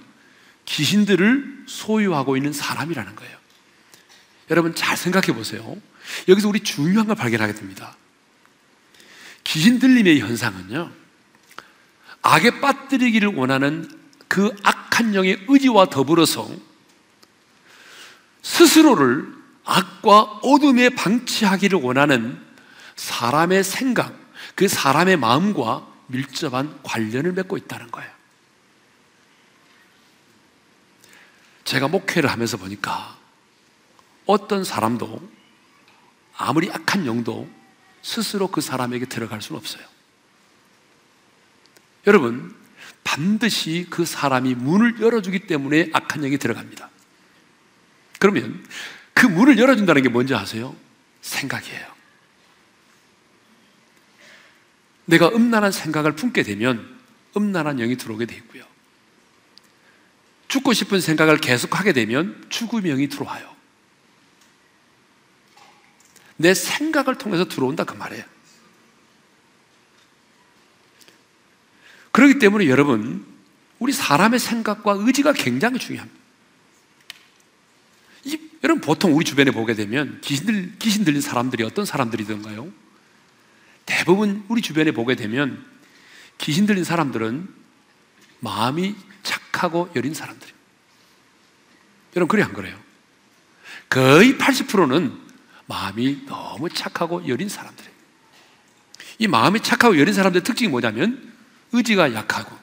귀신들을 0.72 1.66
소유하고 1.68 2.38
있는 2.38 2.54
사람이라는 2.54 3.16
거예요. 3.16 3.38
여러분 4.50 4.74
잘 4.74 4.96
생각해 4.96 5.34
보세요. 5.34 5.76
여기서 6.28 6.48
우리 6.48 6.62
중요한 6.62 7.08
걸 7.08 7.16
발견하게 7.16 7.54
됩니다. 7.54 7.96
귀신 9.44 9.80
들림의 9.80 10.20
현상은요, 10.20 10.92
악에 12.22 12.62
빠뜨리기를 12.62 13.36
원하는 13.36 13.90
그 14.28 14.56
악한 14.64 15.14
영의 15.16 15.44
의지와 15.48 15.88
더불어서 15.88 16.50
스스로를 18.42 19.28
악과 19.66 20.22
어둠에 20.22 20.90
방치하기를 20.90 21.80
원하는 21.80 22.40
사람의 22.96 23.64
생각, 23.64 24.18
그 24.56 24.68
사람의 24.68 25.18
마음과 25.18 25.88
밀접한 26.08 26.80
관련을 26.84 27.34
맺고 27.34 27.58
있다는 27.58 27.92
거예요. 27.92 28.21
제가 31.72 31.88
목회를 31.88 32.30
하면서 32.30 32.58
보니까 32.58 33.18
어떤 34.26 34.66
사람도 34.66 35.26
아무리 36.36 36.70
악한 36.70 37.06
영도 37.06 37.50
스스로 38.02 38.50
그 38.50 38.60
사람에게 38.60 39.06
들어갈 39.06 39.42
수는 39.42 39.58
없어요. 39.58 39.82
여러분, 42.08 42.54
반드시 43.06 43.88
그 43.90 44.04
사람이 44.04 44.56
문을 44.56 45.00
열어주기 45.00 45.48
때문에 45.48 45.92
악한 45.94 46.24
영이 46.24 46.38
들어갑니다. 46.40 46.90
그러면 48.20 48.68
그 49.14 49.28
문을 49.28 49.58
열어준다는 49.58 50.02
게 50.02 50.10
뭔지 50.10 50.36
아세요? 50.36 50.76
생각이에요. 51.22 51.88
내가 55.06 55.30
음란한 55.30 55.72
생각을 55.72 56.18
품게 56.18 56.44
되면 56.44 57.00
음란한 57.38 57.78
영이 57.78 57.96
들어오게 57.96 58.26
되 58.26 58.36
있고요. 58.36 58.71
죽고 60.52 60.74
싶은 60.74 61.00
생각을 61.00 61.38
계속하게 61.38 61.94
되면 61.94 62.46
죽음의 62.50 62.92
영이 62.92 63.08
들어와요. 63.08 63.50
내 66.36 66.54
생각을 66.54 67.18
통해서 67.18 67.46
들어온다 67.46 67.86
그 67.86 67.94
말이에요. 67.94 68.26
그렇기 72.12 72.40
때문에 72.40 72.68
여러분, 72.68 73.26
우리 73.80 73.94
사람의 73.94 74.40
생각과 74.40 74.96
의지가 75.00 75.32
굉장히 75.32 75.80
중요합니다. 75.80 76.20
이, 78.26 78.38
여러분, 78.66 78.82
보통 78.82 79.16
우리 79.16 79.24
주변에 79.24 79.52
보게 79.52 79.74
되면 79.74 80.20
귀신, 80.20 80.48
들, 80.48 80.74
귀신 80.80 81.06
들린 81.06 81.22
사람들이 81.22 81.64
어떤 81.64 81.86
사람들이던가요? 81.86 82.70
대부분 83.86 84.44
우리 84.50 84.62
주변에 84.62 84.92
보게 84.92 85.16
되면 85.16 85.66
귀신 86.40 86.66
들린 86.66 86.84
사람들은 86.84 87.48
마음이 88.42 88.96
착하고 89.62 89.92
여린 89.96 90.14
사람들이에요. 90.14 90.56
여러분, 92.16 92.28
그래, 92.28 92.44
안 92.44 92.54
그래요? 92.54 92.78
거의 93.90 94.38
80%는 94.38 95.20
마음이 95.68 96.26
너무 96.26 96.70
착하고 96.70 97.28
여린 97.28 97.48
사람들이에요. 97.48 97.92
이 99.20 99.28
마음이 99.28 99.62
착하고 99.62 100.00
여린 100.00 100.14
사람들의 100.14 100.44
특징이 100.44 100.70
뭐냐면 100.70 101.32
의지가 101.72 102.14
약하고 102.14 102.58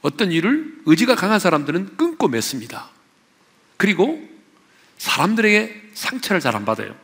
어떤 0.00 0.30
일을 0.30 0.80
의지가 0.86 1.16
강한 1.16 1.40
사람들은 1.40 1.96
끊고 1.96 2.28
맺습니다. 2.28 2.90
그리고 3.76 4.22
사람들에게 4.98 5.90
상처를 5.94 6.40
잘 6.40 6.54
안 6.54 6.64
받아요. 6.64 6.96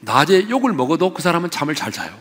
낮에 0.00 0.48
욕을 0.48 0.72
먹어도 0.72 1.12
그 1.12 1.22
사람은 1.22 1.50
잠을 1.50 1.74
잘 1.74 1.90
자요. 1.90 2.18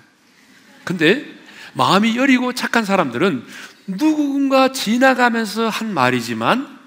근데 0.83 1.25
마음이 1.73 2.17
여리고 2.17 2.53
착한 2.53 2.83
사람들은 2.83 3.45
누군가 3.87 4.71
지나가면서 4.71 5.69
한 5.69 5.93
말이지만 5.93 6.77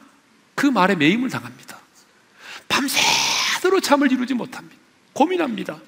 그 0.55 0.67
말에 0.67 0.95
매임을 0.95 1.31
당합니다. 1.31 1.79
밤새도록 2.69 3.83
잠을 3.83 4.13
이루지 4.13 4.35
못합니다. 4.35 4.77
고민합니다. 5.15 5.81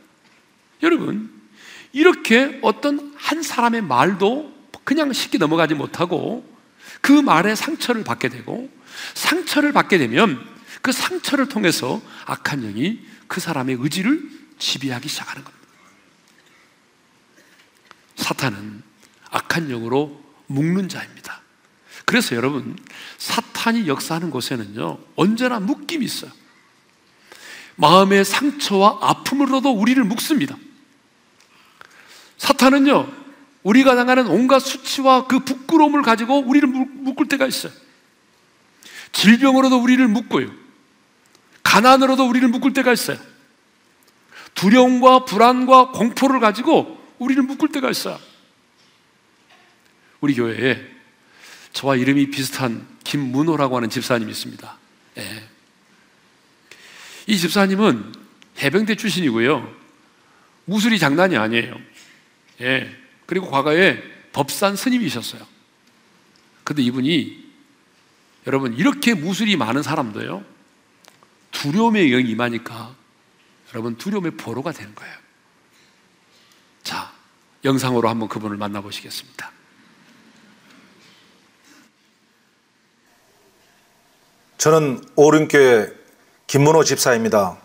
여러분, 0.83 1.31
이렇게 1.93 2.59
어떤 2.63 3.15
한 3.17 3.43
사람의 3.43 3.83
말도 3.83 4.53
그냥 4.85 5.13
쉽게 5.13 5.39
넘어가지 5.39 5.75
못하고 5.75 6.51
그 7.01 7.13
말에 7.13 7.55
상처를 7.55 8.05
받게 8.05 8.31
되고 8.31 8.71
상처를 9.15 9.73
받게 9.73 9.99
되면 9.99 10.45
그 10.81 10.91
상처를 10.93 11.49
통해서 11.49 12.01
악한 12.25 12.63
영이 12.63 13.01
그 13.29 13.41
사람의 13.41 13.77
의지를 13.79 14.29
지배하기 14.59 15.09
시작하는 15.09 15.45
겁니다. 15.45 15.67
사탄은 18.17 18.83
악한 19.31 19.69
영으로 19.69 20.22
묶는 20.53 20.89
자입니다. 20.89 21.41
그래서 22.05 22.37
여러분, 22.37 22.77
사탄이 23.19 23.89
역사하는 23.89 24.31
곳에는요, 24.31 24.99
언제나 25.17 25.61
묶임이 25.61 26.05
있어요. 26.05 26.31
마음의 27.77 28.25
상처와 28.25 28.99
아픔으로도 29.01 29.71
우리를 29.71 30.03
묶습니다. 30.05 30.57
사탄은요, 32.39 33.11
우리가 33.63 33.95
당하는 33.95 34.27
온갖 34.27 34.59
수치와 34.59 35.27
그 35.27 35.41
부끄러움을 35.41 36.03
가지고 36.03 36.41
우리를 36.41 36.69
묶을 36.69 37.29
때가 37.29 37.47
있어요. 37.47 37.73
질병으로도 39.13 39.81
우리를 39.81 40.07
묶고요. 40.09 40.51
가난으로도 41.63 42.29
우리를 42.29 42.49
묶을 42.49 42.73
때가 42.73 42.93
있어요. 42.93 43.19
두려움과 44.55 45.25
불안과 45.25 45.93
공포를 45.93 46.41
가지고 46.41 46.99
우리를 47.19 47.43
묶을 47.43 47.69
때가 47.69 47.91
있어요. 47.91 48.19
우리 50.23 50.35
교회에 50.35 50.81
저와 51.73 51.97
이름이 51.97 52.31
비슷한 52.31 52.87
김문호라고 53.03 53.77
하는 53.77 53.91
집사님이 53.91 54.31
있습니다. 54.31 54.79
예. 55.19 55.49
이 57.27 57.37
집사님은 57.37 58.15
해병대 58.61 58.95
출신이고요. 58.95 59.77
무술이 60.67 61.01
장난이 61.01 61.37
아니에요. 61.37 61.77
예. 62.61 62.97
그리고 63.27 63.51
과거에 63.51 64.01
법산 64.33 64.77
스님이셨어요. 64.77 65.45
근데 66.63 66.83
이분이 66.83 67.43
여러분 68.47 68.75
이렇게 68.75 69.15
무술이 69.15 69.57
많은 69.57 69.83
사람도요. 69.83 70.45
두려움의 71.51 72.11
영이 72.11 72.31
임하니까 72.31 72.95
여러분 73.73 73.97
두려움의 73.97 74.33
보로가 74.37 74.71
되는 74.71 74.95
거예요. 74.95 75.17
자, 76.85 77.13
영상으로 77.65 78.09
한번 78.09 78.29
그분을 78.29 78.57
만나보시겠습니다. 78.57 79.62
저는 84.63 85.03
오륜교회 85.17 85.93
김문호 86.47 86.85
집사입니다. 86.85 87.57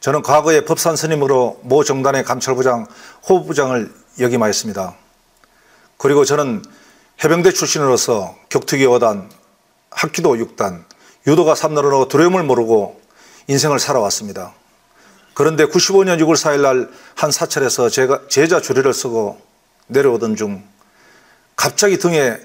저는 0.00 0.22
과거에 0.22 0.64
법산 0.64 0.96
스님으로 0.96 1.60
모 1.62 1.84
정단의 1.84 2.24
감찰부장, 2.24 2.86
호부부장을 3.28 3.92
역임하 4.20 4.48
였습니다. 4.48 4.96
그리고 5.98 6.24
저는 6.24 6.62
해병대 7.22 7.52
출신으로서 7.52 8.34
격투기 8.48 8.86
5단, 8.86 9.28
학기도 9.90 10.36
6단, 10.36 10.84
유도가 11.26 11.52
3단으로 11.52 12.08
두려움을 12.08 12.44
모르고 12.44 12.98
인생을 13.48 13.78
살아왔습니다. 13.78 14.54
그런데 15.34 15.66
95년 15.66 16.18
6월 16.18 16.32
4일 16.32 16.62
날 16.62 16.90
한 17.14 17.30
사찰에서 17.30 17.90
제가 17.90 18.22
제자 18.28 18.62
주례를 18.62 18.94
쓰고 18.94 19.38
내려오던 19.88 20.36
중 20.36 20.64
갑자기 21.56 21.98
등에 21.98 22.40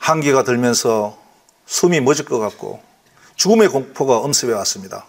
한기가 0.00 0.42
들면서 0.42 1.19
숨이 1.70 2.00
멎을 2.00 2.24
것 2.24 2.40
같고 2.40 2.82
죽음의 3.36 3.68
공포가 3.68 4.18
엄습해 4.18 4.52
왔습니다. 4.54 5.06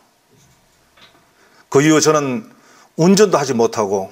그 1.70 1.82
이후 1.82 2.00
저는 2.00 2.50
운전도 2.98 3.36
하지 3.36 3.56
못하고 3.56 4.12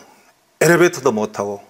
엘리베이터도 0.60 1.12
못하고 1.12 1.64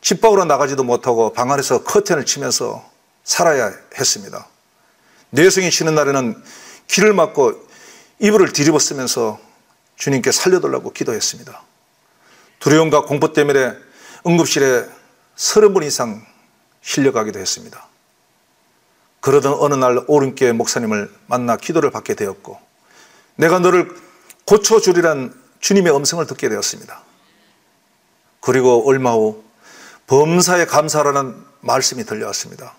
집 0.00 0.20
밖으로 0.20 0.44
나가지도 0.44 0.84
못하고 0.84 1.32
방 1.32 1.50
안에서 1.50 1.82
커튼을 1.82 2.24
치면서 2.24 2.88
살아야 3.24 3.72
했습니다. 3.98 4.46
내성이 5.30 5.72
쉬는 5.72 5.96
날에는 5.96 6.40
귀를 6.86 7.12
막고 7.14 7.54
이불을 8.20 8.52
뒤집어 8.52 8.78
쓰면서 8.78 9.40
주님께 9.96 10.30
살려달라고 10.30 10.92
기도했습니다. 10.92 11.62
두려움과 12.60 13.06
공포 13.06 13.32
때문에 13.32 13.74
응급실에 14.24 14.86
서른 15.34 15.74
번 15.74 15.82
이상 15.82 16.24
실려가기도 16.80 17.40
했습니다. 17.40 17.91
그러던 19.22 19.54
어느 19.54 19.74
날 19.74 20.04
오른교회 20.08 20.52
목사님을 20.52 21.10
만나 21.26 21.56
기도를 21.56 21.90
받게 21.90 22.14
되었고 22.14 22.58
내가 23.36 23.60
너를 23.60 23.88
고쳐주리란 24.44 25.32
주님의 25.60 25.94
음성을 25.94 26.26
듣게 26.26 26.48
되었습니다. 26.48 27.00
그리고 28.40 28.86
얼마 28.86 29.12
후 29.12 29.44
범사에 30.08 30.66
감사라는 30.66 31.36
말씀이 31.60 32.04
들려왔습니다. 32.04 32.74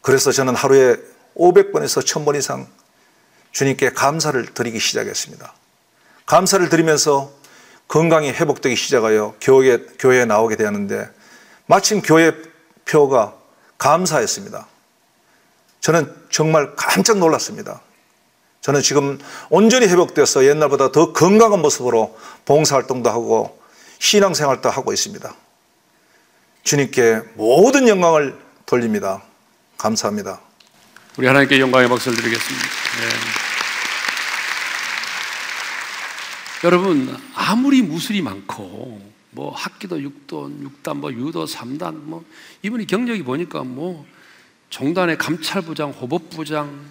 그래서 0.00 0.30
저는 0.30 0.54
하루에 0.54 0.96
500번에서 1.36 2.00
1000번 2.02 2.36
이상 2.36 2.68
주님께 3.50 3.90
감사를 3.90 4.54
드리기 4.54 4.78
시작했습니다. 4.78 5.52
감사를 6.26 6.68
드리면서 6.68 7.32
건강이 7.88 8.30
회복되기 8.30 8.76
시작하여 8.76 9.34
교회, 9.40 9.78
교회에 9.98 10.24
나오게 10.24 10.54
되었는데 10.54 11.10
마침 11.66 12.00
교회 12.00 12.32
표가 12.84 13.37
감사했습니다. 13.78 14.66
저는 15.80 16.14
정말 16.30 16.74
깜짝 16.76 17.18
놀랐습니다. 17.18 17.80
저는 18.60 18.82
지금 18.82 19.18
온전히 19.48 19.86
회복돼서 19.86 20.44
옛날보다 20.44 20.92
더 20.92 21.12
건강한 21.12 21.62
모습으로 21.62 22.18
봉사활동도 22.44 23.08
하고 23.08 23.62
신앙생활도 24.00 24.68
하고 24.68 24.92
있습니다. 24.92 25.34
주님께 26.64 27.22
모든 27.34 27.88
영광을 27.88 28.38
돌립니다. 28.66 29.22
감사합니다. 29.78 30.40
우리 31.16 31.26
하나님께 31.26 31.58
영광의 31.60 31.88
박수를 31.88 32.18
드리겠습니다. 32.18 32.66
네. 32.66 33.08
여러분 36.64 37.16
아무리 37.34 37.82
무술이 37.82 38.20
많고 38.20 39.00
뭐 39.38 39.52
학기도 39.52 39.98
6단, 39.98 40.68
6단, 40.82 40.96
뭐 40.96 41.12
유도 41.12 41.44
3단, 41.44 41.94
뭐 41.94 42.24
이분이 42.64 42.88
경력이 42.88 43.22
보니까 43.22 43.62
뭐 43.62 44.04
종단의 44.68 45.16
감찰부장, 45.16 45.92
호법부장, 45.92 46.90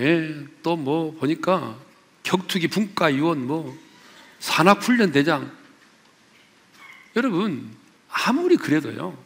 예, 0.00 0.44
또 0.64 0.74
뭐 0.74 1.14
보니까 1.20 1.78
격투기 2.24 2.66
분과위원, 2.66 3.46
뭐 3.46 3.78
산악훈련대장. 4.40 5.52
여러분 7.14 7.70
아무리 8.08 8.56
그래도요 8.56 9.16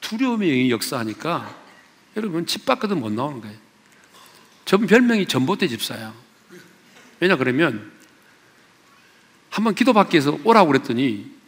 두려움의 0.00 0.48
영이 0.48 0.70
역사하니까 0.72 1.56
여러분 2.16 2.44
집 2.44 2.66
밖에도 2.66 2.96
못 2.96 3.12
나오는 3.12 3.40
거예요. 3.40 3.56
저분 4.64 4.88
별명이 4.88 5.26
전봇대 5.26 5.68
집사야. 5.68 6.12
왜냐 7.20 7.36
그러면 7.36 7.92
한번 9.48 9.76
기도 9.76 9.92
받기 9.92 10.16
위해서 10.16 10.36
오라고 10.42 10.72
그랬더니 10.72 11.41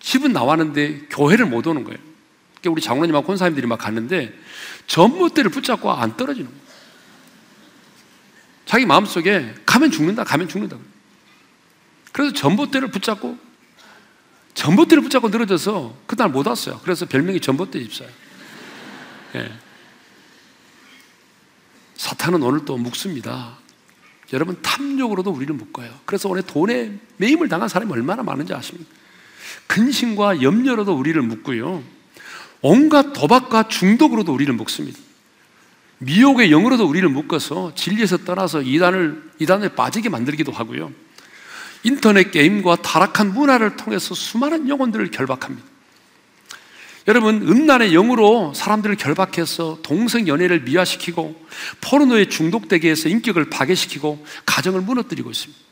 집은 0.00 0.32
나왔는데 0.32 1.06
교회를 1.10 1.46
못 1.46 1.66
오는 1.66 1.84
거예요. 1.84 1.98
그러니까 2.60 2.70
우리 2.70 2.80
장로님하고 2.80 3.26
권사님들이 3.26 3.66
막 3.66 3.78
갔는데 3.78 4.32
전봇대를 4.86 5.50
붙잡고 5.50 5.90
안 5.90 6.16
떨어지는 6.16 6.48
거예요. 6.48 6.66
자기 8.64 8.84
마음속에 8.84 9.54
가면 9.64 9.90
죽는다, 9.90 10.24
가면 10.24 10.48
죽는다. 10.48 10.76
그래서 12.12 12.32
전봇대를 12.34 12.90
붙잡고 12.90 13.38
전봇대를 14.54 15.02
붙잡고 15.02 15.28
늘어져서 15.28 15.96
그날 16.06 16.30
못 16.30 16.46
왔어요. 16.46 16.80
그래서 16.82 17.06
별명이 17.06 17.40
전봇대 17.40 17.82
집사예요. 17.82 18.12
예. 19.36 19.52
사탄은 21.96 22.42
오늘 22.42 22.64
또 22.64 22.76
묵습니다. 22.76 23.58
여러분 24.32 24.60
탐욕으로도 24.62 25.30
우리를 25.30 25.54
묶어요. 25.54 25.92
그래서 26.04 26.28
오늘 26.28 26.42
돈에 26.42 26.98
매임을 27.18 27.48
당한 27.48 27.68
사람이 27.68 27.92
얼마나 27.92 28.22
많은지 28.22 28.52
아십니까? 28.54 28.90
근심과 29.66 30.42
염려로도 30.42 30.94
우리를 30.96 31.20
묶고요. 31.20 31.82
온갖 32.62 33.12
도박과 33.12 33.68
중독으로도 33.68 34.32
우리를 34.32 34.52
묶습니다. 34.54 34.98
미혹의 35.98 36.50
영으로도 36.50 36.86
우리를 36.86 37.08
묶어서 37.08 37.74
진리에서 37.74 38.18
떠나서 38.18 38.62
이단을 38.62 39.30
이단에 39.38 39.68
빠지게 39.70 40.08
만들기도 40.08 40.52
하고요. 40.52 40.92
인터넷 41.82 42.30
게임과 42.30 42.76
타락한 42.76 43.32
문화를 43.32 43.76
통해서 43.76 44.14
수많은 44.14 44.68
영혼들을 44.68 45.10
결박합니다. 45.10 45.66
여러분, 47.08 47.42
음란의 47.42 47.92
영으로 47.92 48.52
사람들을 48.52 48.96
결박해서 48.96 49.78
동성 49.82 50.26
연애를 50.26 50.62
미화시키고 50.62 51.46
포르노에 51.80 52.28
중독되게 52.28 52.90
해서 52.90 53.08
인격을 53.08 53.48
파괴시키고 53.48 54.26
가정을 54.44 54.80
무너뜨리고 54.80 55.30
있습니다. 55.30 55.65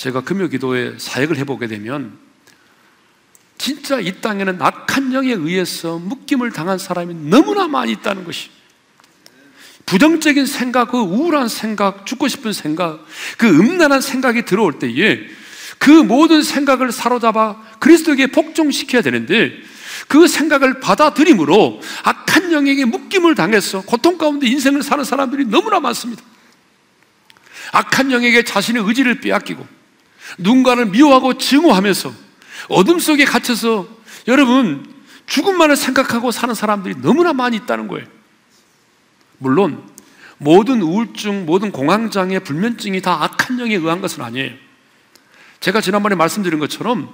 제가 0.00 0.22
금요 0.22 0.48
기도에 0.48 0.94
사역을 0.96 1.36
해보게 1.36 1.66
되면 1.66 2.16
진짜 3.58 4.00
이 4.00 4.18
땅에는 4.22 4.56
악한 4.58 5.12
영에 5.12 5.30
의해서 5.34 5.98
묶임을 5.98 6.52
당한 6.52 6.78
사람이 6.78 7.28
너무나 7.28 7.68
많이 7.68 7.92
있다는 7.92 8.24
것이 8.24 8.48
부정적인 9.84 10.46
생각, 10.46 10.92
그 10.92 10.96
우울한 10.96 11.48
생각, 11.48 12.06
죽고 12.06 12.28
싶은 12.28 12.54
생각, 12.54 13.04
그 13.36 13.46
음란한 13.46 14.00
생각이 14.00 14.46
들어올 14.46 14.78
때에 14.78 15.20
그 15.78 15.90
모든 15.90 16.42
생각을 16.42 16.92
사로잡아 16.92 17.60
그리스도에게 17.78 18.28
복종시켜야 18.28 19.02
되는데 19.02 19.52
그 20.08 20.26
생각을 20.26 20.80
받아들임으로 20.80 21.82
악한 22.04 22.52
영에게 22.52 22.86
묶임을 22.86 23.34
당해서 23.34 23.82
고통 23.82 24.16
가운데 24.16 24.46
인생을 24.46 24.82
사는 24.82 25.04
사람들이 25.04 25.44
너무나 25.44 25.78
많습니다. 25.78 26.22
악한 27.72 28.12
영에게 28.12 28.44
자신의 28.44 28.82
의지를 28.86 29.20
빼앗기고 29.20 29.79
누군가를 30.38 30.86
미워하고 30.86 31.38
증오하면서 31.38 32.12
어둠 32.68 32.98
속에 32.98 33.24
갇혀서 33.24 33.88
여러분 34.28 34.86
죽음만을 35.26 35.76
생각하고 35.76 36.30
사는 36.30 36.54
사람들이 36.54 36.96
너무나 37.00 37.32
많이 37.32 37.56
있다는 37.56 37.88
거예요. 37.88 38.06
물론 39.38 39.82
모든 40.38 40.80
우울증, 40.82 41.46
모든 41.46 41.70
공황장애, 41.70 42.38
불면증이 42.40 43.02
다 43.02 43.22
악한 43.22 43.60
영에 43.60 43.74
의한 43.74 44.00
것은 44.00 44.22
아니에요. 44.22 44.52
제가 45.60 45.80
지난번에 45.80 46.14
말씀드린 46.14 46.58
것처럼 46.58 47.12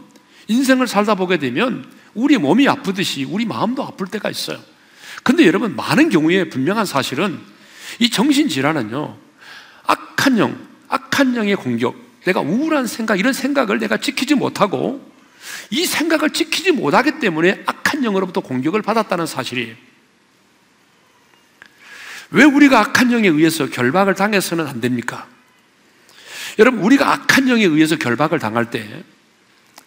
인생을 0.49 0.87
살다 0.87 1.17
보게 1.17 1.39
되면 1.39 1.91
우리 2.15 2.39
몸이 2.39 2.69
아프듯이 2.69 3.25
우리 3.25 3.45
마음도 3.45 3.85
아플 3.85 4.07
때가 4.07 4.31
있어요. 4.31 4.59
근데 5.23 5.45
여러분, 5.45 5.75
많은 5.75 6.09
경우에 6.09 6.49
분명한 6.49 6.87
사실은 6.87 7.41
이 7.99 8.11
정신 8.11 8.49
질환은요, 8.49 9.17
악한 9.85 10.39
영, 10.39 10.57
악한 10.89 11.35
영의 11.35 11.57
공격, 11.57 11.97
내가 12.27 12.41
우울한 12.41 12.89
생각, 12.89 13.21
이런 13.21 13.33
생각을 13.33 13.79
내가 13.79 13.99
지키지 13.99 14.35
못하고 14.35 15.13
이 15.71 15.87
생각을 15.87 16.31
지키지 16.31 16.73
못하기 16.73 17.21
때문에 17.21 17.63
악한 17.67 18.03
영으로부터 18.03 18.41
공격을 18.41 18.83
받았다는 18.83 19.27
사실이에요. 19.27 19.77
왜 22.31 22.43
우리가 22.43 22.81
악한 22.81 23.13
영에 23.13 23.29
의해서 23.29 23.71
결박을 23.71 24.15
당해서는 24.15 24.67
안 24.67 24.81
됩니까? 24.81 25.29
여러분, 26.59 26.81
우리가 26.81 27.13
악한 27.13 27.49
영에 27.49 27.63
의해서 27.65 27.95
결박을 27.95 28.41
당할 28.41 28.71
때 28.71 29.05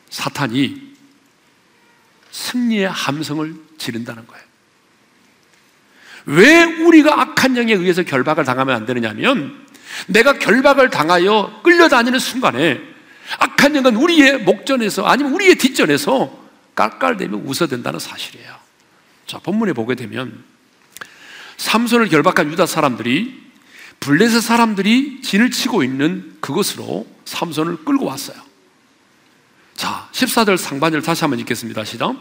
사탄이 0.09 0.93
승리의 2.31 2.89
함성을 2.89 3.53
지른다는 3.77 4.25
거예요. 4.25 4.43
왜 6.25 6.63
우리가 6.63 7.19
악한 7.19 7.57
영에 7.57 7.73
의해서 7.73 8.03
결박을 8.03 8.45
당하면 8.45 8.75
안 8.75 8.85
되느냐면 8.85 9.67
내가 10.07 10.33
결박을 10.33 10.89
당하여 10.89 11.59
끌려다니는 11.63 12.19
순간에 12.19 12.79
악한 13.37 13.75
영은 13.75 13.95
우리의 13.95 14.39
목전에서 14.39 15.05
아니면 15.05 15.33
우리의 15.33 15.55
뒷전에서 15.55 16.37
깔깔대며 16.75 17.37
웃어댄다는 17.45 17.99
사실이에요. 17.99 18.55
자, 19.27 19.37
본문에 19.39 19.73
보게 19.73 19.95
되면 19.95 20.43
삼손을 21.57 22.09
결박한 22.09 22.51
유다 22.51 22.65
사람들이 22.65 23.49
블레셋 23.99 24.41
사람들이 24.41 25.21
진을 25.21 25.51
치고 25.51 25.83
있는 25.83 26.37
그곳으로 26.39 27.05
삼손을 27.25 27.83
끌고 27.83 28.05
왔어요. 28.05 28.37
자, 29.75 30.09
14절 30.11 30.57
상반절 30.57 31.01
다시 31.01 31.21
한번 31.21 31.39
읽겠습니다. 31.39 31.85
시작. 31.85 32.15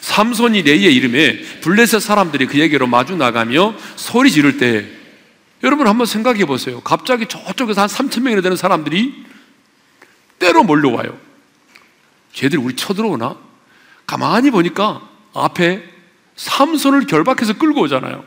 삼손이 0.00 0.62
레이의 0.62 0.94
이름에 0.94 1.40
블레셋 1.60 2.00
사람들이 2.00 2.46
그에게로 2.46 2.86
마주 2.86 3.16
나가며 3.16 3.74
소리 3.96 4.30
지를 4.30 4.58
때 4.58 4.86
여러분 5.64 5.86
한번 5.86 6.06
생각해 6.06 6.44
보세요. 6.44 6.82
갑자기 6.82 7.26
저쪽에서 7.26 7.80
한 7.80 7.88
3천 7.88 8.22
명이나 8.22 8.42
되는 8.42 8.54
사람들이 8.56 9.24
때로 10.38 10.62
몰려와요. 10.62 11.18
쟤들이 12.34 12.60
우리 12.60 12.76
쳐들어오나? 12.76 13.36
가만히 14.06 14.50
보니까 14.50 15.00
앞에 15.32 15.82
삼손을 16.36 17.06
결박해서 17.06 17.54
끌고 17.54 17.80
오잖아요. 17.80 18.24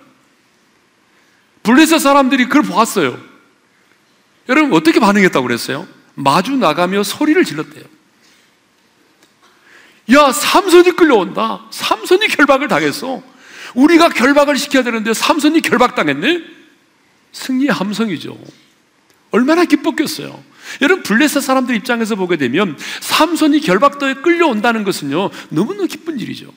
블레셋 1.61 2.01
사람들이 2.01 2.45
그걸 2.45 2.63
보았어요. 2.63 3.19
여러분 4.49 4.73
어떻게 4.73 4.99
반응했다고 4.99 5.45
그랬어요? 5.45 5.87
마주 6.15 6.53
나가며 6.55 7.03
소리를 7.03 7.43
질렀대요. 7.45 7.83
야, 10.13 10.31
삼손이 10.31 10.93
끌려온다. 10.93 11.65
삼손이 11.69 12.29
결박을 12.29 12.67
당했어. 12.67 13.21
우리가 13.75 14.09
결박을 14.09 14.57
시켜야 14.57 14.81
되는데 14.81 15.13
삼손이 15.13 15.61
결박당했네? 15.61 16.57
승리의 17.37 17.71
함성이죠. 17.71 18.37
얼마나 19.31 19.65
기뻤겠어요. 19.65 20.43
여러분, 20.81 21.03
블레셋 21.03 21.41
사람들 21.41 21.75
입장에서 21.75 22.15
보게 22.15 22.37
되면 22.37 22.77
삼손이 23.01 23.61
결박도에 23.61 24.15
끌려온다는 24.15 24.83
것은요, 24.83 25.29
너무너무 25.49 25.87
기쁜 25.87 26.19
일이죠. 26.19 26.53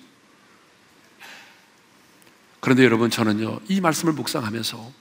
그런데 2.61 2.85
여러분, 2.85 3.11
저는요, 3.11 3.61
이 3.69 3.81
말씀을 3.81 4.13
묵상하면서 4.15 4.93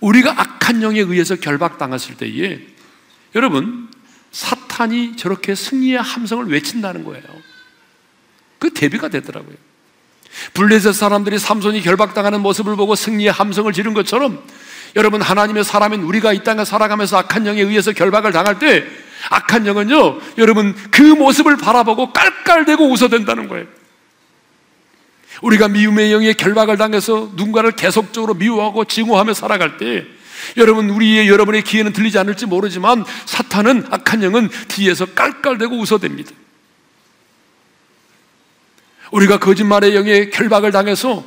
우리가 0.00 0.40
악한 0.40 0.82
영에 0.82 1.00
의해서 1.00 1.36
결박당했을 1.36 2.16
때에 2.16 2.60
여러분, 3.34 3.90
사탄이 4.30 5.16
저렇게 5.16 5.54
승리의 5.54 6.00
함성을 6.00 6.46
외친다는 6.46 7.04
거예요. 7.04 7.24
그 8.58 8.70
대비가 8.70 9.08
되더라고요. 9.08 9.56
블레셋 10.54 10.94
사람들이 10.94 11.38
삼손이 11.38 11.82
결박당하는 11.82 12.40
모습을 12.40 12.76
보고 12.76 12.94
승리의 12.94 13.32
함성을 13.32 13.72
지른 13.72 13.94
것처럼 13.94 14.42
여러분 14.96 15.20
하나님의 15.22 15.64
사람인 15.64 16.02
우리가 16.02 16.32
이 16.32 16.44
땅에 16.44 16.64
살아가면서 16.64 17.18
악한 17.18 17.46
영에 17.46 17.60
의해서 17.60 17.92
결박을 17.92 18.32
당할 18.32 18.58
때 18.58 18.84
악한 19.30 19.66
영은요 19.66 20.18
여러분 20.38 20.74
그 20.90 21.02
모습을 21.02 21.56
바라보고 21.56 22.12
깔깔대고 22.12 22.84
웃어댄다는 22.90 23.48
거예요. 23.48 23.66
우리가 25.42 25.68
미움의 25.68 26.12
영에 26.12 26.32
결박을 26.32 26.76
당해서 26.76 27.30
누군가를 27.34 27.72
계속적으로 27.72 28.34
미워하고 28.34 28.84
증오하며 28.84 29.34
살아갈 29.34 29.78
때 29.78 30.04
여러분 30.56 30.90
우리의 30.90 31.28
여러분의 31.28 31.62
귀에는 31.62 31.92
들리지 31.92 32.18
않을지 32.18 32.46
모르지만 32.46 33.04
사탄은 33.24 33.86
악한 33.90 34.22
영은 34.22 34.48
뒤에서 34.68 35.06
깔깔대고 35.06 35.76
웃어댑니다. 35.76 36.43
우리가 39.12 39.38
거짓말의 39.38 39.94
영에 39.94 40.30
결박을 40.30 40.72
당해서 40.72 41.24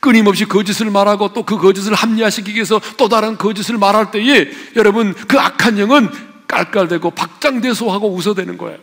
끊임없이 0.00 0.44
거짓을 0.44 0.90
말하고 0.90 1.32
또 1.32 1.42
그 1.42 1.58
거짓을 1.58 1.94
합리화시키기 1.94 2.56
위해서 2.56 2.80
또 2.96 3.08
다른 3.08 3.36
거짓을 3.36 3.78
말할 3.78 4.10
때에 4.10 4.50
여러분 4.76 5.14
그 5.26 5.38
악한 5.38 5.78
영은 5.78 6.08
깔깔대고 6.46 7.10
박장대소하고 7.12 8.12
웃어대는 8.12 8.56
거예요. 8.58 8.78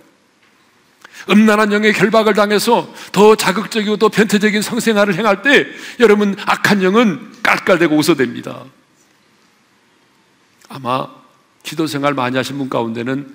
음란한 1.30 1.72
영의 1.72 1.94
결박을 1.94 2.34
당해서 2.34 2.94
더 3.12 3.36
자극적이고 3.36 3.98
더 3.98 4.10
변태적인 4.10 4.62
성생활을 4.62 5.16
행할 5.16 5.42
때 5.42 5.68
여러분 6.00 6.36
악한 6.46 6.84
영은 6.84 7.34
깔깔대고 7.44 8.00
웃어댑니다. 8.00 8.66
아마 10.70 11.08
기도 11.63 11.88
생활 11.88 12.13
많이 12.13 12.38
하신 12.38 12.58
분 12.58 12.70
가운데는 12.70 13.34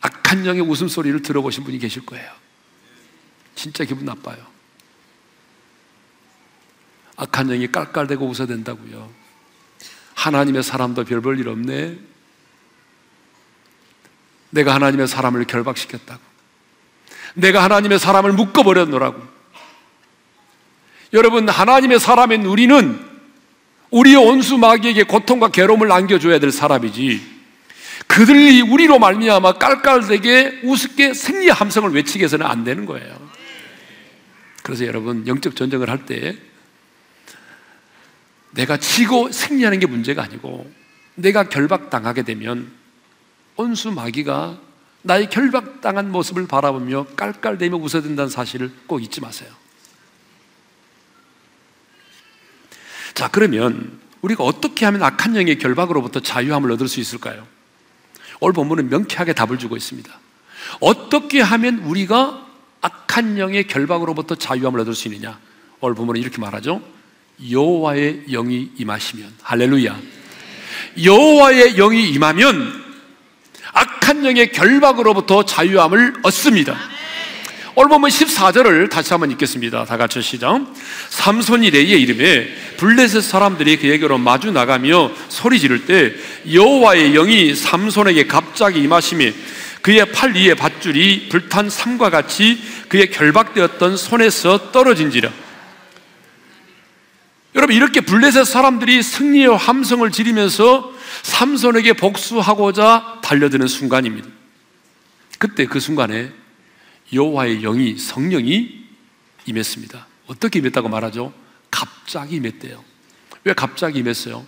악한 0.00 0.46
영의 0.46 0.62
웃음소리를 0.62 1.22
들어보신 1.22 1.64
분이 1.64 1.78
계실 1.78 2.04
거예요. 2.04 2.30
진짜 3.58 3.82
기분 3.82 4.04
나빠요. 4.04 4.36
악한 7.16 7.48
영이 7.48 7.72
깔깔대고 7.72 8.24
웃어댄다고요. 8.24 9.10
하나님의 10.14 10.62
사람도 10.62 11.04
별 11.04 11.20
볼 11.20 11.40
일 11.40 11.48
없네. 11.48 11.98
내가 14.50 14.74
하나님의 14.74 15.08
사람을 15.08 15.44
결박시켰다고. 15.44 16.20
내가 17.34 17.64
하나님의 17.64 17.98
사람을 17.98 18.32
묶어버렸노라고. 18.34 19.20
여러분, 21.12 21.48
하나님의 21.48 21.98
사람인 21.98 22.46
우리는 22.46 23.04
우리의 23.90 24.16
온수 24.16 24.56
마귀에게 24.56 25.02
고통과 25.02 25.48
괴로움을 25.48 25.90
안겨줘야 25.90 26.38
될 26.38 26.52
사람이지. 26.52 27.38
그들이 28.06 28.62
우리로 28.62 29.00
말미암아 29.00 29.54
깔깔대게 29.54 30.60
우습게 30.62 31.12
승리 31.12 31.48
함성을 31.48 31.90
외치게 31.90 32.24
해서는 32.24 32.46
안 32.46 32.62
되는 32.62 32.86
거예요. 32.86 33.27
그래서 34.68 34.84
여러분 34.84 35.26
영적 35.26 35.56
전쟁을 35.56 35.88
할 35.88 36.04
때 36.04 36.36
내가 38.50 38.76
지고 38.76 39.32
승리하는 39.32 39.78
게 39.78 39.86
문제가 39.86 40.22
아니고 40.22 40.70
내가 41.14 41.48
결박당하게 41.48 42.22
되면 42.22 42.70
온수 43.56 43.90
마귀가 43.90 44.60
나의 45.00 45.30
결박당한 45.30 46.12
모습을 46.12 46.46
바라보며 46.46 47.06
깔깔대며 47.16 47.78
웃어야 47.78 48.02
된다는 48.02 48.28
사실을 48.28 48.70
꼭 48.86 49.02
잊지 49.02 49.22
마세요. 49.22 49.50
자, 53.14 53.28
그러면 53.28 53.98
우리가 54.20 54.44
어떻게 54.44 54.84
하면 54.84 55.02
악한 55.02 55.34
영의 55.36 55.58
결박으로부터 55.58 56.20
자유함을 56.20 56.70
얻을 56.72 56.88
수 56.88 57.00
있을까요? 57.00 57.46
오늘 58.40 58.52
본문은 58.52 58.90
명쾌하게 58.90 59.32
답을 59.32 59.58
주고 59.58 59.78
있습니다. 59.78 60.10
어떻게 60.80 61.40
하면 61.40 61.78
우리가 61.78 62.47
악한 62.80 63.38
영의 63.38 63.66
결박으로부터 63.66 64.34
자유함을 64.34 64.80
얻을 64.80 64.94
수 64.94 65.08
있느냐? 65.08 65.38
오늘 65.80 65.94
본문은 65.94 66.20
이렇게 66.20 66.38
말하죠. 66.38 66.82
여호와의 67.50 68.24
영이 68.30 68.72
임하시면 68.78 69.32
할렐루야. 69.42 69.98
여호와의 71.02 71.74
영이 71.74 72.08
임하면 72.10 72.84
악한 73.72 74.24
영의 74.24 74.52
결박으로부터 74.52 75.44
자유함을 75.44 76.14
얻습니다. 76.22 76.76
오늘 77.80 77.90
보면 77.90 78.10
14절을 78.10 78.90
다시 78.90 79.10
한번 79.10 79.30
읽겠습니다. 79.30 79.84
다 79.84 79.96
같이 79.96 80.20
시작. 80.20 80.66
삼손이 81.10 81.70
레이의 81.70 82.02
이름에 82.02 82.48
블레셋 82.76 83.22
사람들이 83.22 83.76
그에게로 83.76 84.18
마주 84.18 84.50
나가며 84.50 85.12
소리 85.28 85.60
지를 85.60 85.86
때 85.86 86.12
여호와의 86.52 87.12
영이 87.12 87.54
삼손에게 87.54 88.26
갑자기 88.26 88.80
임하심에 88.82 89.32
그의 89.88 90.12
팔 90.12 90.34
위에 90.34 90.52
밧줄이 90.52 91.30
불탄 91.30 91.70
삼과 91.70 92.10
같이 92.10 92.60
그의 92.90 93.10
결박되었던 93.10 93.96
손에서 93.96 94.70
떨어진지라. 94.70 95.32
여러분 97.54 97.74
이렇게 97.74 98.02
블레셋 98.02 98.44
사람들이 98.44 99.02
승리의 99.02 99.56
함성을 99.56 100.10
지르면서 100.10 100.92
삼손에게 101.22 101.94
복수하고자 101.94 103.20
달려드는 103.22 103.66
순간입니다. 103.66 104.28
그때 105.38 105.64
그 105.64 105.80
순간에 105.80 106.32
여호와의 107.14 107.62
영이 107.62 107.96
성령이 107.96 108.84
임했습니다. 109.46 110.06
어떻게 110.26 110.58
임했다고 110.58 110.90
말하죠? 110.90 111.32
갑자기 111.70 112.36
임했대요. 112.36 112.84
왜 113.44 113.54
갑자기 113.54 114.00
임했어요? 114.00 114.44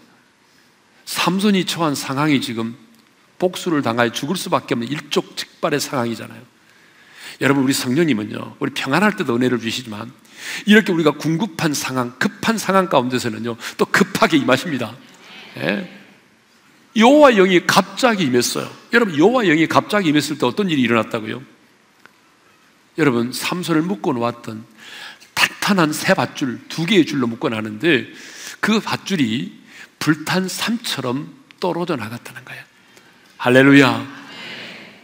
삼손이 1.06 1.64
처한 1.64 1.94
상황이 1.94 2.42
지금 2.42 2.76
복수를 3.40 3.82
당하여 3.82 4.12
죽을 4.12 4.36
수밖에 4.36 4.74
없는 4.74 4.88
일촉즉발의 4.88 5.80
상황이잖아요. 5.80 6.40
여러분 7.40 7.64
우리 7.64 7.72
성령님은요, 7.72 8.56
우리 8.60 8.72
평안할 8.72 9.16
때도 9.16 9.34
은혜를 9.34 9.58
주시지만 9.58 10.12
이렇게 10.66 10.92
우리가 10.92 11.12
궁급한 11.12 11.74
상황, 11.74 12.16
급한 12.18 12.58
상황 12.58 12.88
가운데서는요, 12.88 13.56
또 13.78 13.86
급하게 13.86 14.36
임하십니다. 14.36 14.94
예? 15.56 15.90
여호와 16.96 17.32
영이 17.32 17.66
갑자기 17.66 18.24
임했어요. 18.24 18.70
여러분 18.92 19.18
여호와 19.18 19.44
영이 19.44 19.66
갑자기 19.68 20.10
임했을 20.10 20.38
때 20.38 20.46
어떤 20.46 20.68
일이 20.68 20.82
일어났다고요? 20.82 21.42
여러분 22.98 23.32
삼손을 23.32 23.82
묶어 23.82 24.12
놓았던 24.12 24.64
탄탄한 25.34 25.92
새 25.92 26.14
밧줄 26.14 26.60
두 26.68 26.84
개의 26.84 27.06
줄로 27.06 27.26
묶어 27.26 27.48
놨는데 27.48 28.08
그 28.60 28.80
밧줄이 28.80 29.60
불탄 29.98 30.48
삼처럼 30.48 31.32
떨어져 31.60 31.96
나갔다는 31.96 32.44
거예요. 32.44 32.69
할렐루야. 33.40 34.06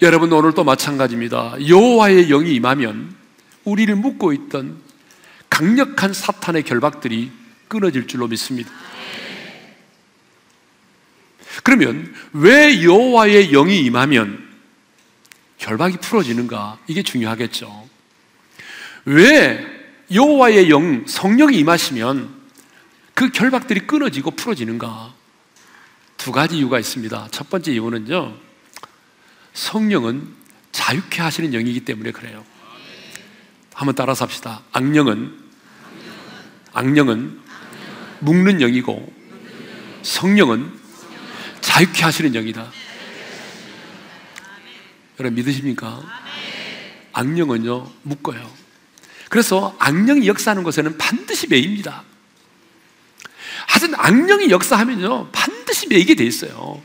여러분 0.03 0.31
오늘도 0.31 0.63
마찬가지입니다. 0.63 1.55
여호와의 1.67 2.29
영이 2.29 2.55
임하면 2.57 3.17
우리를 3.65 3.97
묶고 3.97 4.35
있던 4.35 4.77
강력한 5.49 6.13
사탄의 6.13 6.65
결박들이 6.65 7.33
끊어질 7.67 8.07
줄로 8.07 8.29
믿습니다. 8.29 8.71
그러면 11.63 12.15
왜 12.35 12.83
여호와의 12.83 13.53
영이 13.53 13.81
임하면 13.81 14.47
결박이 15.57 15.97
풀어지는가? 16.03 16.81
이게 16.89 17.03
중요하겠죠. 17.03 17.89
왜 19.07 19.67
여호와의 20.13 20.69
영 20.69 21.07
성령이 21.07 21.57
임하시면 21.57 22.29
그 23.15 23.31
결박들이 23.31 23.87
끊어지고 23.87 24.33
풀어지는가? 24.33 25.16
두 26.27 26.33
가지 26.33 26.59
이유가 26.59 26.81
있습니다. 26.81 27.29
첫 27.31 27.49
번째 27.51 27.71
이유는요. 27.71 28.35
성령은 29.55 30.27
자유케 30.73 31.23
하시는 31.23 31.53
영이기 31.53 31.85
때문에 31.85 32.11
그래요. 32.11 32.45
한번 33.73 33.95
따라서 33.95 34.25
합시다. 34.25 34.61
악령은 34.73 35.39
악령은 36.73 37.41
묶는 38.19 38.59
영이고 38.59 39.15
성령은 40.03 40.77
자유케 41.61 42.03
하시는 42.03 42.35
영이다. 42.35 42.73
여러분 45.21 45.37
믿으십니까? 45.37 46.03
악령은요 47.13 47.89
묶어요. 48.03 48.51
그래서 49.29 49.77
악령이 49.79 50.27
역사하는 50.27 50.65
곳에는 50.65 50.99
반드시 50.99 51.47
매입니다. 51.47 52.03
하여튼 53.67 53.95
악령이 53.97 54.51
역사하면요 54.51 55.31
반드시 55.33 55.89
매이게 55.89 56.15
돼 56.15 56.25
있어요. 56.25 56.81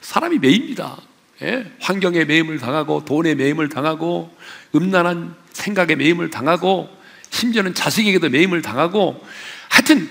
사람이 0.00 0.38
매입니다. 0.38 1.00
예? 1.42 1.70
환경에 1.80 2.24
매임을 2.24 2.58
당하고 2.58 3.04
돈에 3.04 3.34
매임을 3.34 3.68
당하고 3.68 4.34
음란한 4.74 5.34
생각에 5.52 5.94
매임을 5.96 6.30
당하고 6.30 6.88
심지어는 7.30 7.74
자식에게도 7.74 8.28
매임을 8.28 8.62
당하고 8.62 9.22
하여튼 9.68 10.08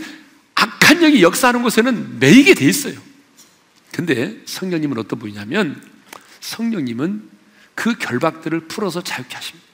악한 0.55 0.99
영이 0.99 1.21
역사하는 1.21 1.63
곳에는 1.63 2.19
매이게 2.19 2.53
돼 2.53 2.65
있어요. 2.65 2.99
근데 3.91 4.37
성령님은 4.45 4.97
어떤 4.97 5.19
분이냐면 5.19 5.81
성령님은 6.41 7.29
그 7.75 7.97
결박들을 7.97 8.67
풀어서 8.67 9.01
자유케 9.01 9.35
하십니다. 9.35 9.65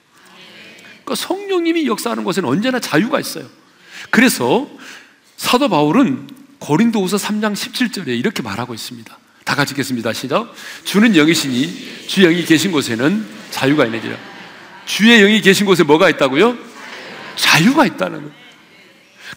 그러니까 1.04 1.16
성령님이 1.16 1.88
역사하는 1.88 2.24
곳에는 2.24 2.48
언제나 2.48 2.80
자유가 2.80 3.20
있어요. 3.20 3.48
그래서 4.12 4.70
사도 5.40 5.70
바울은 5.70 6.28
고린도후서 6.60 7.16
3장 7.16 7.54
17절에 7.54 8.10
이렇게 8.10 8.44
말하고 8.44 8.74
있습니다. 8.74 9.18
다 9.46 9.56
같이 9.56 9.72
읽겠습니다. 9.72 10.12
시작. 10.12 10.54
주는 10.84 11.16
영이시니 11.16 12.08
주 12.08 12.22
영이 12.24 12.44
계신 12.44 12.74
곳에는 12.74 13.26
자유가 13.50 13.86
있느니라. 13.86 14.18
주의 14.86 15.18
영이 15.22 15.40
계신 15.40 15.66
곳에 15.66 15.84
뭐가 15.84 16.10
있다고요? 16.10 16.58
자유가 17.38 17.86
있다는 17.86 18.20
거예요. 18.20 18.34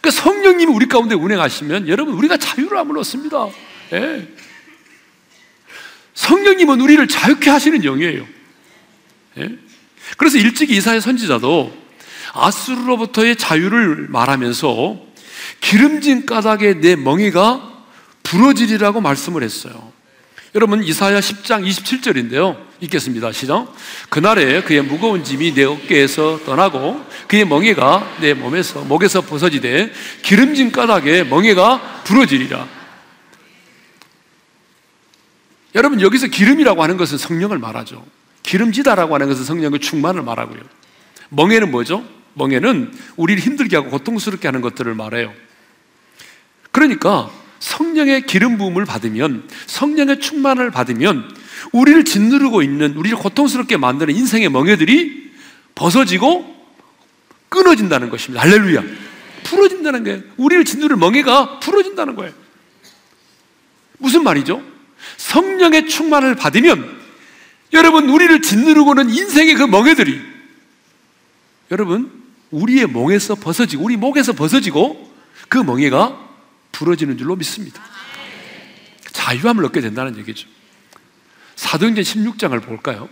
그러니까 0.00 0.10
성령님이 0.10 0.72
우리 0.72 0.86
가운데 0.86 1.14
운행하시면 1.14 1.86
여러분 1.86 2.14
우리가 2.14 2.36
자유를 2.36 2.76
함을 2.78 2.98
얻습니다. 2.98 3.46
예. 3.92 4.28
성령님은 6.14 6.80
우리를 6.80 7.06
자유케 7.06 7.48
하시는 7.48 7.80
영이에요. 7.80 8.26
예? 9.38 9.50
그래서 10.16 10.36
일찍이 10.38 10.74
이사의 10.74 11.00
선지자도 11.00 11.72
아수르로부터의 12.32 13.36
자유를 13.36 14.08
말하면서 14.08 15.11
기름진 15.62 16.26
까닭에 16.26 16.80
내 16.80 16.96
멍에가 16.96 17.72
부러지리라고 18.24 19.00
말씀을 19.00 19.42
했어요. 19.42 19.92
여러분 20.54 20.82
이사야 20.82 21.20
10장 21.20 21.66
27절인데요. 21.66 22.58
읽겠습니다. 22.80 23.32
시작. 23.32 23.72
그날에 24.10 24.62
그의 24.62 24.82
무거운 24.82 25.24
짐이 25.24 25.54
내 25.54 25.64
어깨에서 25.64 26.40
떠나고 26.44 27.02
그의 27.26 27.46
멍에가 27.46 28.16
내 28.20 28.34
몸에서 28.34 28.82
목에서 28.82 29.22
벗어지되 29.22 29.92
기름진 30.22 30.72
까닭에 30.72 31.24
멍에가 31.24 32.02
부러지리라. 32.04 32.68
여러분 35.74 36.02
여기서 36.02 36.26
기름이라고 36.26 36.82
하는 36.82 36.98
것은 36.98 37.16
성령을 37.16 37.58
말하죠. 37.58 38.04
기름지다라고 38.42 39.14
하는 39.14 39.28
것은 39.28 39.44
성령의 39.44 39.80
충만을 39.80 40.22
말하고요. 40.22 40.60
멍에는 41.30 41.70
뭐죠? 41.70 42.04
멍에는 42.34 42.92
우리를 43.16 43.42
힘들게 43.42 43.76
하고 43.76 43.88
고통스럽게 43.88 44.48
하는 44.48 44.60
것들을 44.60 44.94
말해요. 44.94 45.32
그러니까 46.72 47.30
성령의 47.60 48.26
기름 48.26 48.58
부음을 48.58 48.84
받으면 48.84 49.48
성령의 49.66 50.18
충만을 50.18 50.70
받으면 50.72 51.32
우리를 51.70 52.04
짓누르고 52.04 52.62
있는 52.62 52.96
우리를 52.96 53.16
고통스럽게 53.16 53.76
만드는 53.76 54.14
인생의 54.14 54.48
멍에들이 54.48 55.30
벗어지고 55.74 56.52
끊어진다는 57.48 58.10
것입니다. 58.10 58.42
할렐루야. 58.42 58.82
풀어진다는 59.44 60.04
거예요. 60.04 60.22
우리를 60.36 60.64
짓누를 60.64 60.96
멍에가 60.96 61.60
풀어진다는 61.60 62.16
거예요. 62.16 62.32
무슨 63.98 64.24
말이죠? 64.24 64.62
성령의 65.18 65.88
충만을 65.88 66.34
받으면 66.34 67.00
여러분 67.72 68.08
우리를 68.08 68.42
짓누르고는 68.42 69.10
인생의 69.10 69.54
그 69.54 69.62
멍에들이 69.64 70.20
여러분 71.70 72.10
우리의 72.50 72.86
멍에서 72.88 73.34
벗어지고 73.34 73.84
우리 73.84 73.96
목에서 73.96 74.32
벗어지고 74.32 75.10
그 75.48 75.58
멍에가 75.58 76.31
부러지는 76.72 77.18
줄로 77.18 77.36
믿습니다. 77.36 77.82
자유함을 79.12 79.64
얻게 79.66 79.80
된다는 79.80 80.16
얘기죠. 80.18 80.48
사도행전 81.56 82.02
16장을 82.02 82.60
볼까요? 82.62 83.08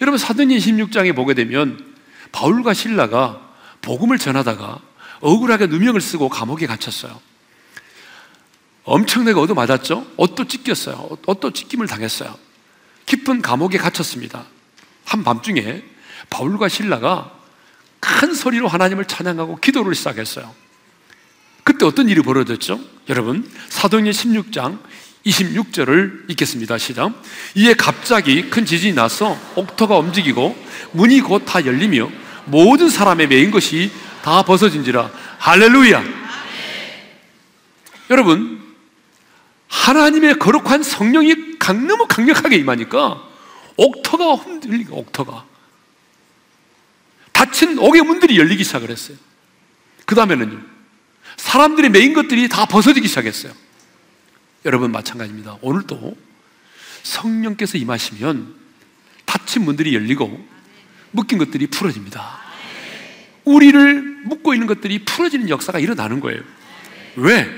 여러분 0.00 0.18
사도행전 0.18 0.58
16장에 0.58 1.16
보게 1.16 1.34
되면 1.34 1.94
바울과 2.30 2.74
신라가 2.74 3.48
복음을 3.82 4.18
전하다가 4.18 4.80
억울하게 5.20 5.66
누명을 5.66 6.00
쓰고 6.00 6.28
감옥에 6.28 6.66
갇혔어요. 6.66 7.20
엄청나게 8.84 9.38
얻어맞았죠? 9.38 10.12
옷도 10.16 10.46
찢겼어요. 10.46 11.18
옷도 11.26 11.52
찢김을 11.52 11.86
당했어요. 11.86 12.38
깊은 13.06 13.42
감옥에 13.42 13.78
갇혔습니다. 13.78 14.44
한밤중에 15.04 15.82
바울과 16.30 16.68
신라가 16.68 17.34
큰 18.00 18.34
소리로 18.34 18.68
하나님을 18.68 19.06
찬양하고 19.06 19.56
기도를 19.56 19.94
시작했어요. 19.94 20.54
그때 21.68 21.84
어떤 21.84 22.08
일이 22.08 22.22
벌어졌죠? 22.22 22.80
여러분, 23.10 23.46
사도행전 23.68 24.14
16장 24.14 24.78
26절을 25.26 26.30
읽겠습니다. 26.30 26.78
시작. 26.78 27.12
이에 27.56 27.74
갑자기 27.74 28.48
큰 28.48 28.64
지진이 28.64 28.94
나서 28.94 29.38
옥토가 29.54 29.98
움직이고 29.98 30.56
문이 30.92 31.20
곧 31.20 31.44
다 31.44 31.66
열리며 31.66 32.10
모든 32.46 32.88
사람의 32.88 33.28
메인 33.28 33.50
것이 33.50 33.90
다 34.22 34.42
벗어진지라. 34.44 35.10
할렐루야. 35.40 36.02
여러분, 38.08 38.62
하나님의 39.68 40.38
거룩한 40.38 40.82
성령이 40.82 41.58
강, 41.58 41.86
너무 41.86 42.06
강력하게 42.08 42.56
임하니까 42.56 43.22
옥토가 43.76 44.36
흔들리고 44.36 44.96
옥토가 45.00 45.44
닫힌 47.34 47.78
옥의 47.78 48.00
문들이 48.00 48.38
열리기 48.38 48.64
시작을 48.64 48.88
했어요. 48.88 49.18
그 50.06 50.14
다음에는요. 50.14 50.77
사람들의 51.38 51.90
메인 51.90 52.12
것들이 52.12 52.48
다 52.48 52.66
벗어지기 52.66 53.08
시작했어요. 53.08 53.52
여러분 54.64 54.92
마찬가지입니다. 54.92 55.56
오늘도 55.62 56.16
성령께서 57.02 57.78
임하시면 57.78 58.54
닫힌 59.24 59.64
문들이 59.64 59.94
열리고 59.94 60.46
묶인 61.12 61.38
것들이 61.38 61.68
풀어집니다. 61.68 62.38
우리를 63.44 64.02
묶고 64.24 64.52
있는 64.52 64.66
것들이 64.66 65.04
풀어지는 65.04 65.48
역사가 65.48 65.78
일어나는 65.78 66.20
거예요. 66.20 66.42
왜? 67.16 67.48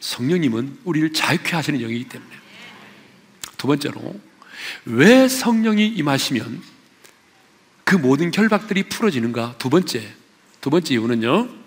성령님은 0.00 0.78
우리를 0.84 1.12
자유케 1.12 1.54
하시는 1.54 1.80
영이기 1.80 2.04
때문에. 2.04 2.30
두 3.58 3.66
번째로, 3.66 4.18
왜 4.84 5.28
성령이 5.28 5.88
임하시면 5.88 6.62
그 7.84 7.96
모든 7.96 8.30
결박들이 8.30 8.84
풀어지는가? 8.84 9.56
두 9.58 9.68
번째, 9.68 10.08
두 10.60 10.70
번째 10.70 10.94
이유는요, 10.94 11.57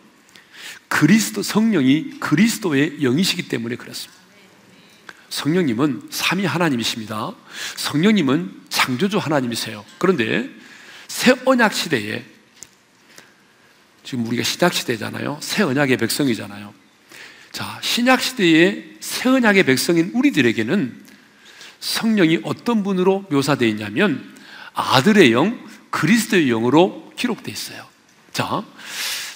그리스도, 0.91 1.41
성령이 1.41 2.19
그리스도의 2.19 2.97
영이시기 3.01 3.47
때문에 3.47 3.77
그렇습니다. 3.77 4.21
성령님은 5.29 6.09
삼위 6.11 6.45
하나님이십니다. 6.45 7.33
성령님은 7.77 8.63
창조주 8.67 9.17
하나님이세요. 9.17 9.85
그런데 9.97 10.49
새 11.07 11.33
언약 11.45 11.73
시대에 11.73 12.25
지금 14.03 14.27
우리가 14.27 14.43
신약 14.43 14.73
시대잖아요. 14.73 15.39
새 15.41 15.63
언약의 15.63 15.95
백성이잖아요. 15.95 16.73
자, 17.53 17.79
신약 17.81 18.21
시대의 18.21 18.97
새 18.99 19.29
언약의 19.29 19.63
백성인 19.63 20.11
우리들에게는 20.13 21.05
성령이 21.79 22.41
어떤 22.43 22.83
분으로 22.83 23.25
묘사되어 23.31 23.69
있냐면 23.69 24.35
아들의 24.73 25.31
영, 25.31 25.57
그리스도의 25.89 26.47
영으로 26.47 27.13
기록되어 27.15 27.53
있어요. 27.53 27.87
자, 28.33 28.65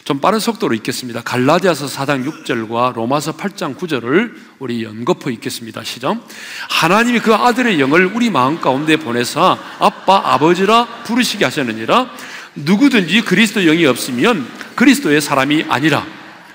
좀 0.06 0.20
빠른 0.20 0.39
속도로 0.39 0.76
읽겠습니다. 0.76 1.22
갈라디아서 1.24 1.88
4장 1.88 2.24
6절과 2.26 2.94
로마서 2.94 3.38
8장 3.38 3.76
9절을 3.76 4.36
우리 4.60 4.84
연거푸 4.84 5.32
읽겠습니다. 5.32 5.84
시작. 5.84 6.24
하나님이 6.70 7.22
그 7.22 7.34
아들의 7.34 7.80
영을 7.80 8.06
우리 8.06 8.30
마음 8.30 8.62
가운데 8.62 8.98
보내사 8.98 9.58
아빠 9.80 10.34
아버지라 10.34 10.86
부르시게 11.06 11.44
하셨느니라 11.46 12.12
누구든지 12.54 13.22
그리스도 13.22 13.62
영이 13.62 13.88
없으면 13.88 14.48
그리스도의 14.76 15.22
사람이 15.22 15.65
아니라 15.70 16.06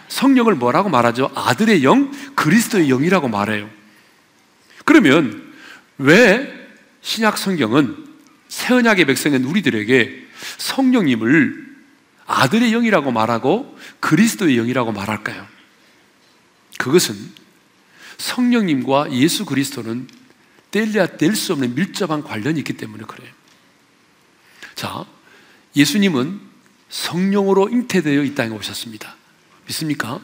성령을 0.06 0.54
뭐라고 0.54 0.88
말하죠? 0.88 1.32
아들의 1.34 1.82
영, 1.82 2.12
그리스도의 2.36 2.86
영이라고 2.86 3.26
말해요. 3.26 3.68
그러면 4.84 5.42
왜 5.98 6.54
신약 7.00 7.36
성경은 7.36 7.96
새 8.48 8.74
언약의 8.74 9.06
백성인 9.06 9.42
우리들에게 9.42 10.26
성령님을 10.58 11.69
아들의 12.30 12.70
영이라고 12.70 13.10
말하고 13.10 13.76
그리스도의 13.98 14.56
영이라고 14.56 14.92
말할까요? 14.92 15.46
그것은 16.78 17.16
성령님과 18.18 19.12
예수 19.12 19.44
그리스도는 19.44 20.08
뗄래야 20.70 21.16
뗄 21.16 21.34
수 21.34 21.52
없는 21.52 21.74
밀접한 21.74 22.22
관련이 22.22 22.60
있기 22.60 22.74
때문에 22.74 23.04
그래요. 23.04 23.32
자, 24.76 25.04
예수님은 25.74 26.40
성령으로 26.88 27.68
잉태되어 27.68 28.22
이 28.22 28.34
땅에 28.36 28.54
오셨습니다. 28.54 29.16
믿습니까? 29.66 30.20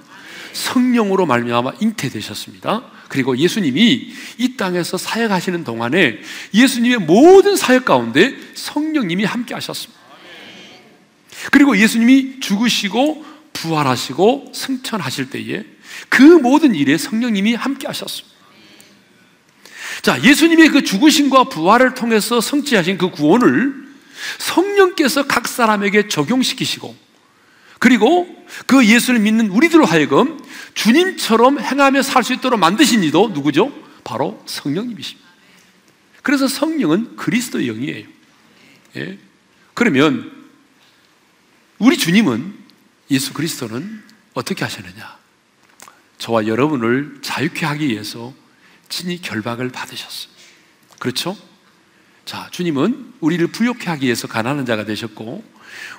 성령으로 0.53 1.27
말미암아 1.27 1.73
잉태되셨습니다. 1.81 2.85
그리고 3.09 3.37
예수님이 3.37 4.13
이 4.39 4.57
땅에서 4.57 4.97
사역하시는 4.97 5.65
동안에 5.65 6.21
예수님의 6.55 6.99
모든 6.99 7.57
사역 7.57 7.85
가운데 7.85 8.37
성령님이 8.55 9.25
함께 9.25 9.55
하셨습니다. 9.55 10.06
그리고 11.51 11.77
예수님이 11.77 12.41
죽으시고 12.41 13.25
부활하시고 13.53 14.53
승천하실 14.55 15.31
때에 15.31 15.65
그 16.09 16.23
모든 16.23 16.75
일에 16.75 16.99
성령님이 16.99 17.55
함께 17.55 17.87
하셨습니다. 17.87 18.37
자, 20.03 20.23
예수님의 20.23 20.69
그 20.69 20.85
죽으심과 20.85 21.45
부활을 21.45 21.95
통해서 21.95 22.41
성취하신 22.41 22.99
그 22.99 23.11
구원을 23.11 23.87
성령께서 24.39 25.27
각 25.27 25.49
사람에게 25.49 26.09
적용시키시고 26.09 26.95
그리고 27.79 28.27
그 28.67 28.87
예수를 28.87 29.21
믿는 29.21 29.49
우리들로 29.51 29.85
하여금 29.85 30.39
주님처럼 30.75 31.61
행하며 31.61 32.03
살 32.03 32.23
수 32.23 32.33
있도록 32.35 32.59
만드신 32.59 33.03
이도 33.05 33.29
누구죠? 33.29 33.73
바로 34.05 34.43
성령님이십니다. 34.47 35.27
그래서 36.23 36.49
성령은 36.49 37.17
그리스도의 37.17 37.67
영이에요. 37.67 38.07
예? 38.97 39.19
그러면 39.75 40.36
우리 41.79 41.99
주님은 41.99 42.55
예수 43.11 43.35
그리스도는 43.35 44.03
어떻게 44.35 44.65
하셨느냐? 44.65 45.17
저와 46.19 46.47
여러분을 46.47 47.19
자유케 47.21 47.67
하기 47.67 47.89
위해서 47.89 48.33
친히 48.89 49.21
결박을 49.21 49.69
받으셨어요. 49.71 50.33
그렇죠? 50.99 51.37
자, 52.25 52.49
주님은 52.51 53.15
우리를 53.21 53.47
부욕해 53.49 53.85
하기 53.87 54.07
위해서 54.07 54.27
가난한 54.27 54.65
자가 54.65 54.85
되셨고, 54.85 55.45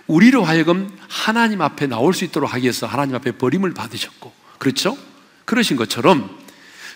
우리로 0.07 0.43
하여금 0.43 0.89
하나님 1.07 1.61
앞에 1.61 1.85
나올 1.85 2.13
수 2.13 2.25
있도록 2.25 2.53
하기 2.53 2.63
위해서 2.63 2.87
하나님 2.87 3.15
앞에 3.15 3.33
버림을 3.33 3.73
받으셨고, 3.73 4.33
그렇죠? 4.57 4.97
그러신 5.45 5.77
것처럼 5.77 6.35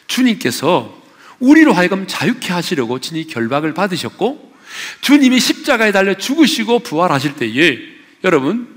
주님께서 0.08 1.00
우리로 1.39 1.74
하여금 1.74 2.08
자유케 2.08 2.52
하시려고 2.52 3.00
친히 3.00 3.28
결박을 3.28 3.76
받으셨고, 3.76 4.52
주님이 5.02 5.39
십자가에 5.39 5.91
달려 5.91 6.17
죽으시고 6.17 6.80
부활하실 6.80 7.36
때에 7.36 7.78
여러분, 8.24 8.70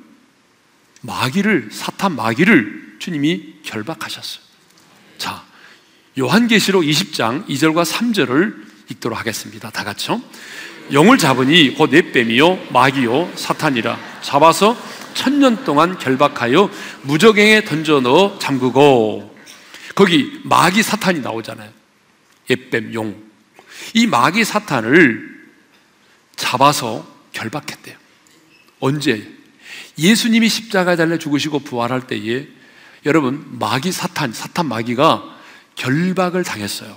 마귀를, 1.05 1.69
사탄 1.71 2.17
마귀를 2.17 2.97
주님이 2.99 3.57
결박하셨어요. 3.62 4.43
자, 5.19 5.45
요한계시록 6.19 6.83
20장 6.83 7.47
2절과 7.47 7.85
3절을 7.85 8.64
읽도록 8.90 9.19
하겠습니다. 9.19 9.71
다 9.71 9.85
같이요. 9.85 10.23
영을 10.93 11.19
잡으니 11.19 11.75
곧 11.75 11.90
넷뱀이요 11.90 12.69
마귀요 12.71 13.33
사탄이라 13.37 13.99
잡아서 14.21 14.77
천년 15.14 15.64
동안 15.64 15.99
결박하여 15.99 16.71
무적행에 17.03 17.64
던져 17.64 18.01
넣어 18.01 18.38
잠그고 18.38 19.35
거기 19.95 20.40
마귀 20.45 20.83
사탄이 20.83 21.21
나오잖아요. 21.21 21.71
옛뱀 22.51 22.93
용. 22.95 23.23
이 23.95 24.07
마귀 24.07 24.45
사탄을 24.45 25.35
잡아서 26.37 27.07
결박했대요. 27.33 27.97
언제? 28.81 29.26
예수님이 29.99 30.49
십자가에 30.49 30.97
달려 30.97 31.18
죽으시고 31.18 31.61
부활할 31.61 32.07
때에 32.07 32.47
여러분 33.07 33.45
마귀 33.59 33.92
사탄 33.92 34.32
사탄 34.32 34.66
마귀가 34.66 35.22
결박을 35.76 36.42
당했어요. 36.45 36.97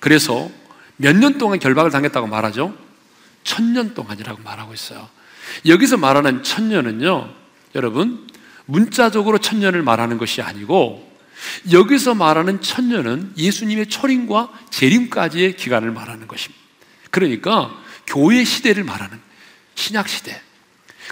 그래서 0.00 0.50
몇 0.96 1.16
년 1.16 1.38
동안 1.38 1.58
결박을 1.58 1.90
당했다고 1.90 2.26
말하죠? 2.26 2.76
천년 3.44 3.94
동안이라고 3.94 4.42
말하고 4.42 4.74
있어요. 4.74 5.08
여기서 5.66 5.96
말하는 5.96 6.42
천년은요, 6.42 7.32
여러분, 7.74 8.26
문자적으로 8.64 9.38
천년을 9.38 9.82
말하는 9.82 10.18
것이 10.18 10.42
아니고, 10.42 11.06
여기서 11.70 12.14
말하는 12.14 12.60
천년은 12.60 13.34
예수님의 13.36 13.86
초림과 13.86 14.50
재림까지의 14.70 15.56
기간을 15.56 15.92
말하는 15.92 16.26
것입니다. 16.26 16.60
그러니까, 17.10 17.78
교회 18.06 18.42
시대를 18.42 18.82
말하는, 18.82 19.20
신약 19.76 20.08
시대. 20.08 20.40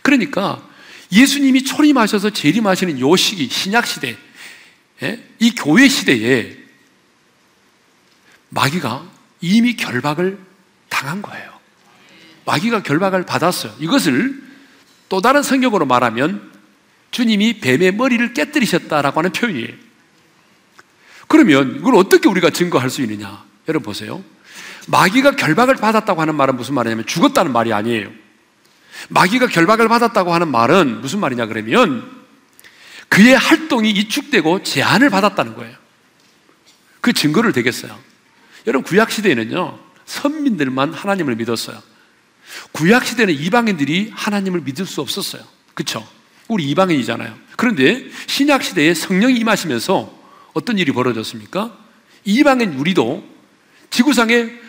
그러니까, 0.03 0.67
예수님이 1.15 1.63
초림하셔서 1.63 2.31
재림하시는 2.31 2.99
요 3.01 3.15
시기, 3.15 3.49
신약 3.49 3.87
시대, 3.87 4.17
예? 5.03 5.25
이 5.39 5.55
교회 5.55 5.89
시대에 5.89 6.57
마귀가 8.49 9.09
이미 9.41 9.77
결박을 9.77 10.39
당한 10.89 11.23
거예요. 11.23 11.53
마귀가 12.45 12.83
결박을 12.83 13.25
받았어요. 13.27 13.75
이것을 13.79 14.43
또 15.09 15.21
다른 15.21 15.43
성경으로 15.43 15.87
말하면 15.87 16.53
주님이 17.11 17.61
뱀의 17.61 17.93
머리를 17.93 18.35
깨뜨리셨다라고 18.35 19.19
하는 19.19 19.33
표현이에요. 19.33 19.73
그러면 21.29 21.77
이걸 21.79 21.95
어떻게 21.95 22.29
우리가 22.29 22.51
증거할 22.51 22.91
수 22.91 23.03
있느냐? 23.03 23.45
여러분 23.69 23.87
보세요. 23.87 24.23
마귀가 24.89 25.37
결박을 25.37 25.77
받았다고 25.77 26.21
하는 26.21 26.35
말은 26.35 26.57
무슨 26.57 26.75
말이냐면 26.75 27.07
죽었다는 27.07 27.53
말이 27.53 27.73
아니에요. 27.73 28.24
마귀가 29.09 29.47
결박을 29.49 29.89
받았다고 29.89 30.33
하는 30.33 30.49
말은 30.49 31.01
무슨 31.01 31.21
말이냐 31.21 31.47
그러면 31.47 32.11
그의 33.09 33.35
활동이 33.37 33.91
이축되고 33.91 34.63
제한을 34.63 35.11
받았다는 35.11 35.55
거예요. 35.55 35.77
그 37.01 37.13
증거를 37.13 37.53
대겠어요. 37.53 37.97
여러분 38.67 38.85
구약 38.85 39.11
시대에는요 39.11 39.79
선민들만 40.07 40.93
하나님을 40.93 41.37
믿었어요. 41.37 41.81
구약 42.73 43.07
시대는 43.07 43.35
이방인들이 43.35 44.11
하나님을 44.15 44.61
믿을 44.63 44.87
수 44.87 45.01
없었어요. 45.01 45.43
그렇죠? 45.75 46.07
우리 46.49 46.65
이방인이잖아요. 46.71 47.35
그런데 47.57 48.07
신약 48.27 48.63
시대에 48.63 48.95
성령이 48.95 49.37
임하시면서 49.39 50.13
어떤 50.53 50.79
일이 50.79 50.93
벌어졌습니까? 50.93 51.77
이방인 52.25 52.75
우리도 52.75 53.25
지구상에 53.91 54.64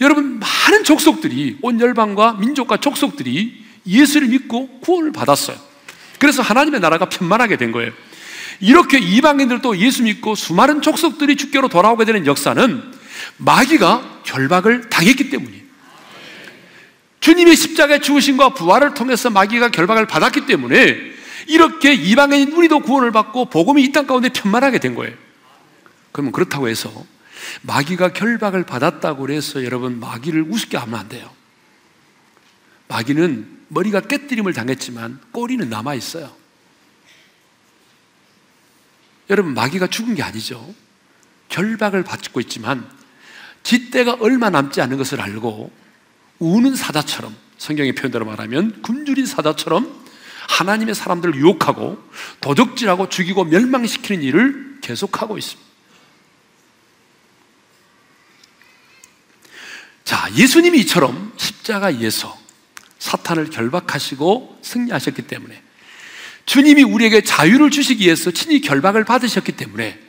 여러분 0.00 0.38
많은 0.38 0.84
족속들이 0.84 1.58
온 1.62 1.80
열방과 1.80 2.34
민족과 2.34 2.78
족속들이 2.78 3.64
예수를 3.86 4.28
믿고 4.28 4.80
구원을 4.80 5.12
받았어요. 5.12 5.56
그래서 6.18 6.42
하나님의 6.42 6.80
나라가 6.80 7.08
편만하게 7.08 7.56
된 7.56 7.72
거예요. 7.72 7.92
이렇게 8.60 8.98
이방인들도 8.98 9.78
예수 9.78 10.02
믿고 10.02 10.34
수많은 10.34 10.82
족속들이 10.82 11.36
주께로 11.36 11.68
돌아오게 11.68 12.04
되는 12.04 12.26
역사는 12.26 12.82
마귀가 13.38 14.20
결박을 14.24 14.90
당했기 14.90 15.30
때문이에요. 15.30 15.62
주님의 17.20 17.56
십자가의 17.56 18.00
죽으심과 18.00 18.50
부활을 18.50 18.94
통해서 18.94 19.30
마귀가 19.30 19.70
결박을 19.70 20.06
받았기 20.06 20.46
때문에 20.46 20.96
이렇게 21.46 21.92
이방인 21.94 22.52
우리도 22.52 22.80
구원을 22.80 23.10
받고 23.10 23.46
복음이 23.46 23.82
이 23.82 23.92
땅 23.92 24.06
가운데 24.06 24.28
편만하게 24.28 24.78
된 24.78 24.94
거예요. 24.94 25.14
그러면 26.12 26.32
그렇다고 26.32 26.68
해서 26.68 26.92
마귀가 27.62 28.12
결박을 28.12 28.64
받았다고 28.64 29.30
해서 29.30 29.64
여러분 29.64 30.00
마귀를 30.00 30.42
우습게 30.42 30.76
하면 30.76 30.98
안 30.98 31.08
돼요. 31.08 31.30
마귀는 32.88 33.58
머리가 33.68 34.00
깨뜨림을 34.00 34.52
당했지만 34.52 35.20
꼬리는 35.32 35.68
남아 35.68 35.94
있어요. 35.94 36.34
여러분 39.30 39.54
마귀가 39.54 39.88
죽은 39.88 40.14
게 40.14 40.22
아니죠. 40.22 40.74
결박을 41.48 42.02
받고 42.04 42.40
있지만 42.40 42.88
쥐때가 43.62 44.18
얼마 44.20 44.50
남지 44.50 44.80
않은 44.80 44.96
것을 44.96 45.20
알고 45.20 45.70
우는 46.38 46.76
사자처럼 46.76 47.34
성경의 47.58 47.94
표현대로 47.94 48.24
말하면 48.24 48.82
굶주린 48.82 49.26
사자처럼 49.26 50.06
하나님의 50.48 50.94
사람들을 50.94 51.34
유혹하고 51.34 52.02
도적질하고 52.40 53.08
죽이고 53.08 53.44
멸망시키는 53.44 54.22
일을 54.22 54.78
계속하고 54.80 55.36
있습니다. 55.36 55.67
자, 60.08 60.30
예수님이 60.34 60.78
이처럼 60.80 61.34
십자가에서 61.36 62.34
사탄을 62.98 63.50
결박하시고 63.50 64.60
승리하셨기 64.62 65.20
때문에 65.26 65.62
주님이 66.46 66.82
우리에게 66.82 67.20
자유를 67.20 67.70
주시기 67.70 68.06
위해서 68.06 68.30
친히 68.30 68.62
결박을 68.62 69.04
받으셨기 69.04 69.52
때문에 69.52 70.00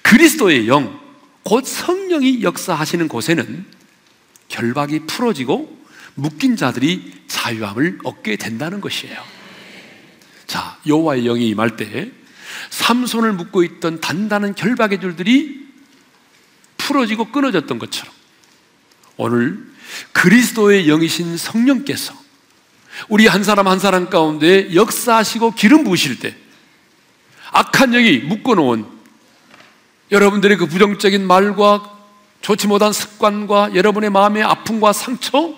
그리스도의 0.00 0.68
영, 0.68 0.98
곧 1.42 1.66
성령이 1.66 2.42
역사하시는 2.42 3.08
곳에는 3.08 3.66
결박이 4.48 5.00
풀어지고 5.00 5.78
묶인 6.14 6.56
자들이 6.56 7.12
자유함을 7.26 7.98
얻게 8.04 8.36
된다는 8.36 8.80
것이에요. 8.80 9.22
자, 10.46 10.78
여호와의 10.86 11.24
영이 11.24 11.46
임할 11.48 11.76
때 11.76 12.10
삼손을 12.70 13.34
묶고 13.34 13.64
있던 13.64 14.00
단단한 14.00 14.54
결박의 14.54 14.98
줄들이 14.98 15.66
풀어지고 16.78 17.26
끊어졌던 17.32 17.78
것처럼 17.78 18.15
오늘 19.16 19.58
그리스도의 20.12 20.86
영이신 20.86 21.36
성령께서 21.36 22.14
우리 23.08 23.26
한 23.26 23.44
사람 23.44 23.68
한 23.68 23.78
사람 23.78 24.08
가운데 24.08 24.74
역사하시고 24.74 25.52
기름 25.52 25.84
부으실 25.84 26.18
때 26.18 26.34
악한 27.52 27.92
영이 27.92 28.18
묶어놓은 28.18 28.86
여러분들의 30.10 30.56
그 30.56 30.66
부정적인 30.66 31.26
말과 31.26 31.92
좋지 32.40 32.66
못한 32.66 32.92
습관과 32.92 33.74
여러분의 33.74 34.10
마음의 34.10 34.42
아픔과 34.42 34.92
상처 34.92 35.54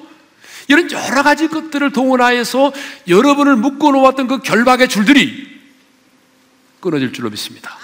이런 0.69 0.91
여러 0.91 1.23
가지 1.23 1.49
것들을 1.49 1.93
동원하여서 1.93 2.73
여러분을 3.09 3.57
묶어 3.57 3.91
놓았던 3.91 4.29
그 4.29 4.39
결박의 4.41 4.89
줄들이 4.89 5.49
끊어질 6.81 7.13
줄로 7.13 7.31
믿습니다. 7.31 7.77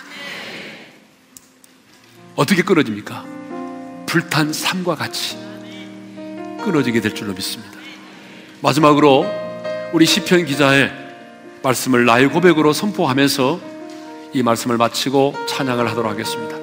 어떻게 2.36 2.62
끊어집니까? 2.62 3.24
불탄 4.06 4.52
삶과 4.52 4.94
같이 4.94 5.36
끊어지게 6.64 7.00
될 7.00 7.14
줄로 7.14 7.32
믿습니다. 7.34 7.78
마지막으로 8.60 9.26
우리 9.92 10.06
시편 10.06 10.46
기자의 10.46 10.90
말씀을 11.62 12.04
나의 12.04 12.28
고백으로 12.28 12.72
선포하면서 12.72 13.60
이 14.32 14.42
말씀을 14.42 14.76
마치고 14.76 15.34
찬양을 15.46 15.88
하도록 15.90 16.10
하겠습니다. 16.10 16.56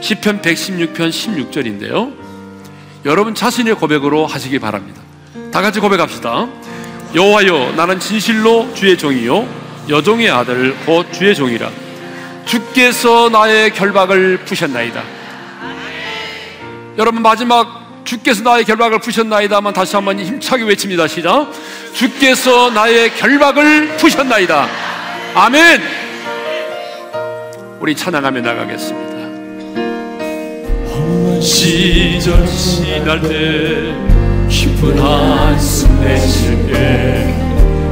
시편 0.00 0.40
116편 0.40 1.10
16절인데요. 1.10 2.14
여러분 3.04 3.34
자신의 3.34 3.74
고백으로 3.74 4.26
하시기 4.26 4.58
바랍니다. 4.58 5.02
다 5.52 5.60
같이 5.60 5.80
고백합시다. 5.80 6.48
여호와여 7.14 7.72
나는 7.76 8.00
진실로 8.00 8.72
주의 8.74 8.96
종이요 8.96 9.46
여종의 9.88 10.30
아들 10.30 10.74
곧 10.86 11.12
주의 11.12 11.34
종이라 11.34 11.70
주께서 12.46 13.28
나의 13.28 13.72
결박을 13.74 14.38
푸셨나이다. 14.44 15.02
여러분 16.98 17.22
마지막 17.22 17.81
주께서 18.04 18.42
나의 18.42 18.64
결박을 18.64 18.98
푸셨나이다만 19.00 19.72
다시 19.72 19.96
한번 19.96 20.18
힘차게 20.18 20.64
외칩니다. 20.64 21.06
시작. 21.08 21.50
주께서 21.94 22.70
나의 22.70 23.14
결박을 23.16 23.96
푸셨나이다. 23.96 24.68
아멘. 25.34 25.80
우리 27.80 27.96
찬양하며 27.96 28.40
나가겠습니다. 28.40 29.12
시절 31.40 32.46
지날 32.46 33.20
때 33.20 33.94
깊은 34.48 34.98
한숨 34.98 36.00
내쉴 36.00 36.66
때 36.68 37.34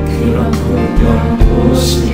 그런 0.07 0.51
풍경 0.53 1.39
보시 1.39 2.10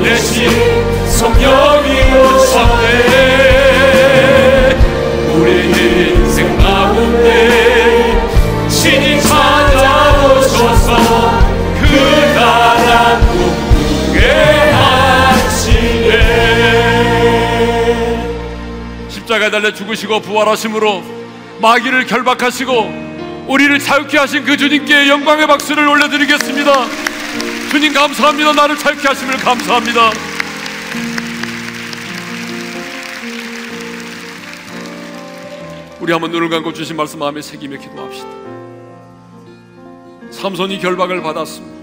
보내신 0.00 0.48
성령이 1.08 1.88
오셨네 2.14 2.86
우리 5.34 5.50
인생 6.12 6.56
가운데 6.56 8.18
신이 8.66 9.20
찾아오셔서 9.20 10.88
그 11.80 11.84
나라 12.34 13.18
꿈꾸게 13.20 14.20
하시네 14.72 16.16
십자가에 19.10 19.50
달려 19.50 19.74
죽으시고 19.74 20.20
부활하심으로 20.20 21.02
마귀를 21.60 22.06
결박하시고 22.06 23.10
우리를 23.48 23.78
자유케 23.78 24.16
하신 24.16 24.44
그 24.44 24.56
주님께 24.56 25.08
영광의 25.08 25.46
박수를 25.46 25.86
올려드리겠습니다. 25.86 26.99
주님 27.70 27.92
감사합니다. 27.92 28.52
나를 28.52 28.76
자유케 28.76 29.06
하심을 29.06 29.36
감사합니다. 29.36 30.10
우리 36.00 36.12
한번 36.12 36.32
눈을 36.32 36.48
감고 36.48 36.72
주신 36.72 36.96
말씀 36.96 37.20
마음에 37.20 37.40
새기며 37.40 37.78
기도합시다. 37.78 38.28
삼손이 40.32 40.80
결박을 40.80 41.22
받았습니다. 41.22 41.80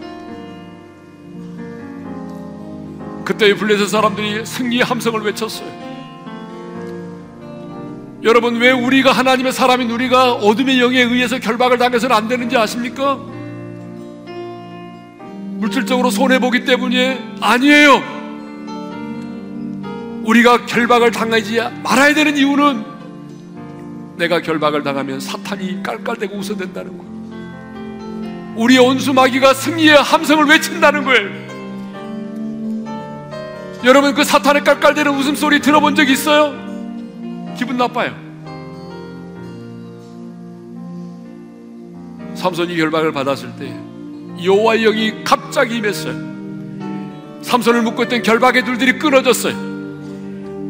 그때 3.23 3.53
블레셋 3.53 3.87
사람들이 3.87 4.45
승리의 4.45 4.83
함성을 4.83 5.21
외쳤어요. 5.21 5.69
여러분 8.23 8.57
왜 8.57 8.71
우리가 8.71 9.13
하나님의 9.13 9.53
사람인 9.53 9.89
우리가 9.89 10.33
어둠의 10.33 10.81
영에 10.81 10.99
의해서 10.99 11.39
결박을 11.39 11.77
당해서는 11.77 12.13
안 12.13 12.27
되는지 12.27 12.57
아십니까? 12.57 13.36
물질적으로 15.57 16.09
손해 16.09 16.39
보기 16.39 16.65
때문이 16.65 17.17
아니에요. 17.41 18.01
우리가 20.23 20.65
결박을 20.65 21.11
당하지 21.11 21.59
말아야 21.83 22.13
되는 22.13 22.37
이유는 22.37 22.83
내가 24.17 24.41
결박을 24.41 24.83
당하면 24.83 25.19
사탄이 25.19 25.81
깔깔대고 25.83 26.35
웃어댄다는 26.37 26.97
거예요. 26.97 27.07
우리의 28.57 28.79
온수 28.79 29.13
마귀가 29.13 29.53
승리의 29.53 29.95
함성을 29.95 30.45
외친다는 30.45 31.03
거예요. 31.03 31.47
여러분 33.85 34.13
그 34.13 34.23
사탄의 34.23 34.63
깔깔대는 34.63 35.13
웃음소리 35.13 35.59
들어본 35.61 35.95
적 35.95 36.09
있어요? 36.09 36.53
기분 37.57 37.77
나빠요. 37.77 38.13
삼손이 42.35 42.75
결박을 42.75 43.11
받았을 43.11 43.55
때 43.57 43.86
여호와의 44.43 44.83
영이 44.83 45.23
갑자기 45.23 45.77
임했어요. 45.77 46.27
삼손을 47.41 47.81
묶고 47.83 48.03
있던 48.03 48.23
결박의 48.23 48.63
둘들이 48.65 48.99
끊어졌어요. 48.99 49.55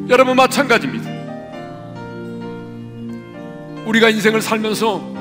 여러분 0.10 0.36
마찬가지입니다. 0.36 1.10
우리가 3.86 4.10
인생을 4.10 4.42
살면서 4.42 5.16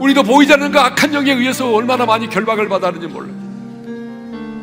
우리도 0.00 0.22
보이지 0.24 0.52
않는 0.52 0.72
그 0.72 0.78
악한 0.78 1.14
영에 1.14 1.32
의해서 1.32 1.72
얼마나 1.72 2.04
많이 2.04 2.28
결박을 2.28 2.68
받았는지 2.68 3.06
몰라요. 3.06 3.32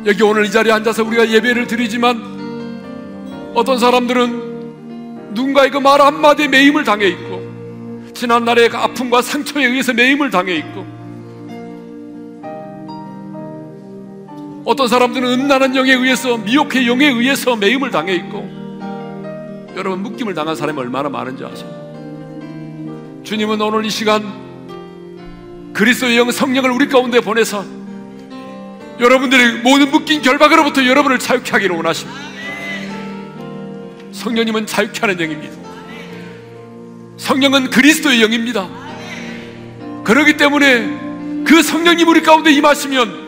여기 0.06 0.22
오늘 0.22 0.44
이 0.44 0.50
자리에 0.50 0.72
앉아서 0.72 1.04
우리가 1.04 1.30
예배를 1.30 1.66
드리지만 1.66 3.52
어떤 3.54 3.78
사람들은 3.78 5.32
누군가의 5.34 5.70
그 5.70 5.78
말 5.78 6.00
한마디에 6.00 6.48
매임을 6.48 6.84
당해 6.84 7.06
있고 7.08 8.10
지난날의 8.14 8.68
그 8.68 8.76
아픔과 8.76 9.22
상처에 9.22 9.64
의해서 9.64 9.92
매임을 9.92 10.30
당해 10.30 10.54
있고 10.56 10.86
어떤 14.64 14.86
사람들은 14.86 15.28
음란한 15.28 15.74
영에 15.74 15.92
의해서 15.92 16.36
미혹의 16.36 16.86
영에 16.86 17.06
의해서 17.06 17.56
매임을 17.56 17.90
당해 17.90 18.14
있고 18.14 18.48
여러분 19.74 20.02
묶임을 20.02 20.34
당한 20.34 20.54
사람이 20.54 20.78
얼마나 20.78 21.08
많은지 21.08 21.44
아세요? 21.44 21.82
주님은 23.24 23.60
오늘 23.60 23.84
이 23.84 23.90
시간 23.90 25.72
그리스도의 25.72 26.18
영 26.18 26.30
성령을 26.30 26.70
우리 26.70 26.88
가운데 26.88 27.20
보내서 27.20 27.64
여러분들의 29.00 29.62
모든 29.62 29.90
묶인 29.90 30.22
결박으로부터 30.22 30.84
여러분을 30.84 31.18
자유케 31.18 31.50
하기를 31.50 31.74
원하십니다. 31.74 32.20
성령님은 34.12 34.66
자유케 34.66 35.00
하는 35.00 35.18
영입니다. 35.20 35.56
성령은 37.16 37.70
그리스도의 37.70 38.22
영입니다. 38.22 38.68
그렇기 40.04 40.36
때문에 40.36 41.44
그 41.44 41.62
성령님 41.62 42.06
우리 42.08 42.22
가운데 42.22 42.52
임하시면 42.52 43.21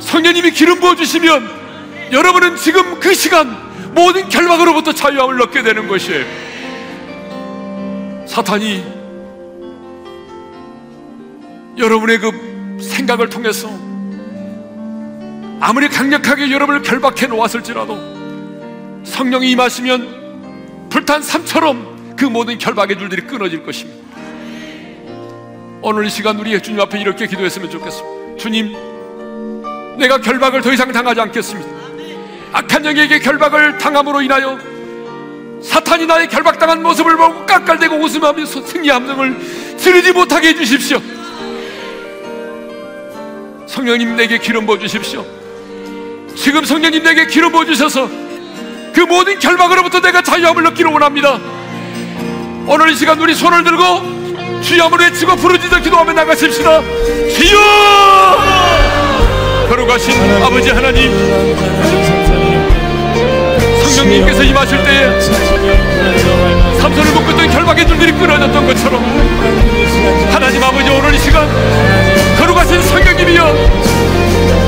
성령님이 0.00 0.50
기름 0.52 0.80
부어 0.80 0.94
주시면 0.94 2.10
여러분은 2.12 2.56
지금 2.56 3.00
그 3.00 3.14
시간 3.14 3.56
모든 3.94 4.28
결박으로부터 4.28 4.92
자유함을 4.92 5.40
얻게 5.42 5.62
되는 5.62 5.88
것이에요. 5.88 6.24
사탄이 8.26 8.84
여러분의 11.78 12.18
그 12.18 12.78
생각을 12.80 13.28
통해서 13.28 13.68
아무리 15.60 15.88
강력하게 15.88 16.50
여러분을 16.50 16.82
결박해 16.82 17.26
놓았을지라도 17.26 19.02
성령이 19.04 19.50
임하시면 19.52 20.88
불탄 20.90 21.22
삶처럼 21.22 22.16
그 22.16 22.24
모든 22.24 22.58
결박의 22.58 22.98
줄들이 22.98 23.22
끊어질 23.22 23.64
것입니다. 23.64 24.04
오늘 25.82 26.06
이 26.06 26.10
시간 26.10 26.38
우리 26.38 26.60
주님 26.62 26.80
앞에 26.80 27.00
이렇게 27.00 27.26
기도했으면 27.26 27.70
좋겠습니다. 27.70 28.36
주님, 28.38 28.74
내가 29.96 30.18
결박을 30.18 30.60
더 30.60 30.72
이상 30.72 30.90
당하지 30.92 31.20
않겠습니다. 31.20 31.68
악한 32.52 32.84
영에게 32.84 33.18
결박을 33.18 33.78
당함으로 33.78 34.22
인하여 34.22 34.58
사탄이 35.62 36.06
나의 36.06 36.28
결박당한 36.28 36.82
모습을 36.82 37.16
보고 37.16 37.46
깎깔대고 37.46 37.96
웃음하면서 37.96 38.66
승리 38.66 38.90
함성을 38.90 39.76
지르지 39.78 40.12
못하게 40.12 40.48
해주십시오. 40.48 41.00
성령님 43.66 44.16
내게 44.16 44.38
기름 44.38 44.66
부어 44.66 44.78
주십시오. 44.78 45.24
지금 46.36 46.64
성령님 46.64 47.02
내게 47.02 47.26
기름 47.26 47.50
부어 47.50 47.64
주셔서 47.64 48.08
그 48.92 49.00
모든 49.00 49.38
결박으로부터 49.38 50.00
내가 50.00 50.22
자유함을 50.22 50.66
얻기를 50.68 50.90
원합니다. 50.90 51.40
오늘 52.66 52.90
이 52.90 52.94
시간 52.94 53.18
우리 53.20 53.34
손을 53.34 53.64
들고 53.64 54.62
주여을 54.62 54.98
외치고 55.00 55.36
부르짖어 55.36 55.80
기도하며 55.80 56.12
나가십시다. 56.12 56.82
주여! 57.36 58.73
걸어가신 59.74 60.14
아버지 60.40 60.70
하나님 60.70 61.10
성령님께서 63.82 64.44
임하실 64.44 64.80
때에 64.84 65.20
삼손을 66.78 67.12
묶었던 67.12 67.50
결박의 67.50 67.84
줄들이 67.84 68.12
끊어졌던 68.12 68.66
것처럼 68.68 69.02
하나님 70.30 70.62
아버지 70.62 70.88
오늘 70.90 71.12
이 71.12 71.18
시간 71.18 71.48
거룩하신 72.38 72.82
성령님이여 72.82 73.44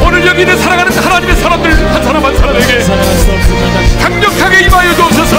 오늘 0.05 0.27
여기 0.27 0.41
있는 0.41 0.59
사랑하는 0.59 0.93
하나님의 0.93 1.37
사람들 1.37 1.95
한 1.95 2.03
사람 2.03 2.25
한 2.25 2.37
사람에게 2.37 2.79
강력하게 4.03 4.65
임하여 4.65 4.93
주옵소서 4.93 5.37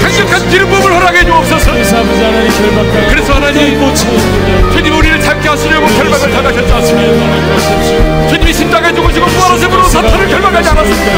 강력한 0.00 0.48
기름 0.50 0.68
부음을 0.68 0.94
허락해 0.94 1.24
주옵소서. 1.24 1.72
그래서 3.08 3.34
하나님 3.34 3.94
주님 4.72 4.96
우리를 4.96 5.20
잡게 5.20 5.48
하시려고 5.48 5.86
결박을 5.86 6.30
당하셨지 6.30 6.72
않습니까? 6.72 8.28
주님이 8.28 8.52
십자가에 8.52 8.94
죽으시고 8.94 9.26
부활하심으로 9.26 9.82
사탄을 9.88 10.28
결박하지 10.28 10.68
않았습니까 10.68 11.12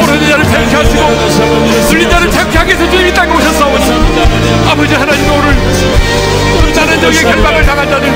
고르는 0.00 0.28
자를 0.28 0.44
자유케 0.44 0.76
하시고 0.76 1.88
들린 1.88 2.10
자를 2.10 2.30
자유케 2.30 2.58
하기 2.58 2.68
위해서 2.68 2.90
주님이 2.90 3.14
땅에 3.14 3.32
오셨사오니 3.32 3.84
아버지 4.68 4.94
하나님 4.94 5.32
오늘 5.32 5.56
나는 6.74 7.00
적의 7.00 7.22
결박을 7.22 7.64
당한 7.64 7.90
자들 7.90 8.12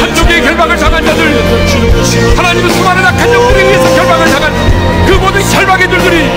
한쪽의 0.00 0.42
결박을 0.42 0.76
당한 0.76 1.04
자들 1.04 2.36
하나님은 2.36 2.70
수많은 2.70 3.06
악한 3.06 3.32
영들에 3.32 3.62
의해서 3.62 3.94
결박을 3.94 4.30
당한 4.30 4.52
그 5.10 5.14
모든 5.14 5.42
결박의 5.42 5.90
줄들이 5.90 6.30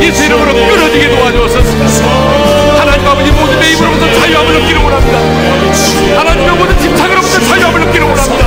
예수 0.00 0.24
이름으로 0.24 0.52
끊어지게 0.54 1.08
도와주옵소서. 1.10 2.06
하나님 2.78 3.04
아버지 3.04 3.32
모든 3.32 3.58
내 3.58 3.72
입으로부터 3.72 4.12
자유함을 4.12 4.56
얻기를 4.58 4.80
원합니다. 4.80 5.18
하나님의 6.20 6.50
모든 6.54 6.78
집착으로부터 6.78 7.40
자유함을 7.40 7.82
얻기를 7.82 8.06
원합니다 8.06 8.41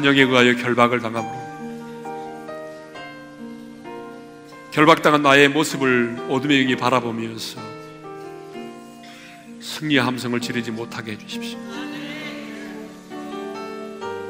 악한 0.00 0.04
영에 0.04 0.22
의하여 0.22 0.56
결박을 0.56 1.00
당함으로 1.00 1.50
결박당한 4.72 5.22
나의 5.22 5.48
모습을 5.48 6.16
어둠의 6.28 6.62
영이 6.62 6.76
바라보면서 6.76 7.60
승리의 9.60 10.00
함성을 10.00 10.40
지르지 10.40 10.70
못하게 10.70 11.12
해주십시오. 11.12 11.58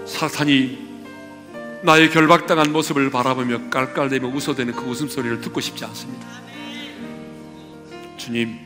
사탄이 0.07 0.91
나의 1.83 2.11
결박당한 2.11 2.73
모습을 2.73 3.11
바라보며 3.11 3.71
깔깔대며 3.71 4.29
웃어대는 4.29 4.75
그 4.75 4.83
웃음소리를 4.83 5.41
듣고 5.41 5.61
싶지 5.61 5.85
않습니다. 5.85 6.27
주님, 8.17 8.59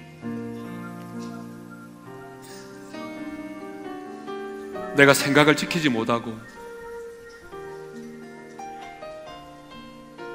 내가 4.97 5.13
생각을 5.13 5.57
지키지 5.57 5.89
못하고 5.89 6.37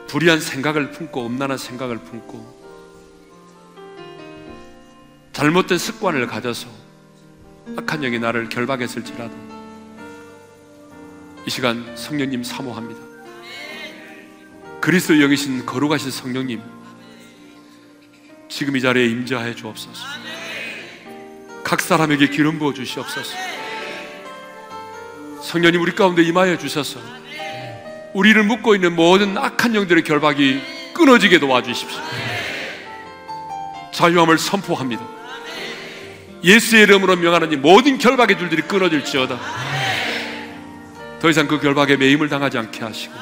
불의한 0.10 0.42
생각을 0.42 0.90
품고 0.90 1.28
음란한 1.28 1.60
생각을 1.60 2.00
품고 2.00 2.60
잘못된 5.32 5.78
습관을 5.78 6.26
가져서 6.26 6.68
악한 7.78 8.02
영이 8.02 8.18
나를 8.18 8.50
결박했을지라도 8.50 9.34
이 11.46 11.50
시간 11.50 11.96
성령님 11.96 12.44
사모합니다. 12.44 13.00
그리스도 14.82 15.14
영이신 15.14 15.68
거룩하신 15.68 16.10
성령님 16.10 16.62
지금 18.50 18.76
이 18.76 18.82
자리에 18.82 19.06
임재하여 19.06 19.54
주옵소서. 19.54 20.06
각 21.64 21.82
사람에게 21.82 22.30
기름 22.30 22.58
부어 22.58 22.74
주시옵소서. 22.74 23.38
성령님 25.44 25.80
우리 25.80 25.94
가운데 25.94 26.24
임하여 26.24 26.58
주셔서 26.58 27.00
우리를 28.14 28.42
묶고 28.44 28.76
있는 28.76 28.96
모든 28.96 29.38
악한 29.38 29.76
영들의 29.76 30.04
결박이 30.04 30.62
끊어지게 30.94 31.40
도와주십시오. 31.40 32.02
자유함을 33.92 34.38
선포합니다. 34.38 35.04
예수의 36.44 36.84
이름으로 36.84 37.18
명하노니 37.18 37.58
모든 37.58 37.98
결박의 37.98 38.38
줄들이 38.38 38.62
끊어질지어다. 38.62 39.40
더 41.20 41.30
이상 41.30 41.48
그 41.48 41.60
결박에 41.60 41.98
매임을 41.98 42.30
당하지 42.30 42.58
않게 42.58 42.84
하시고 42.84 43.14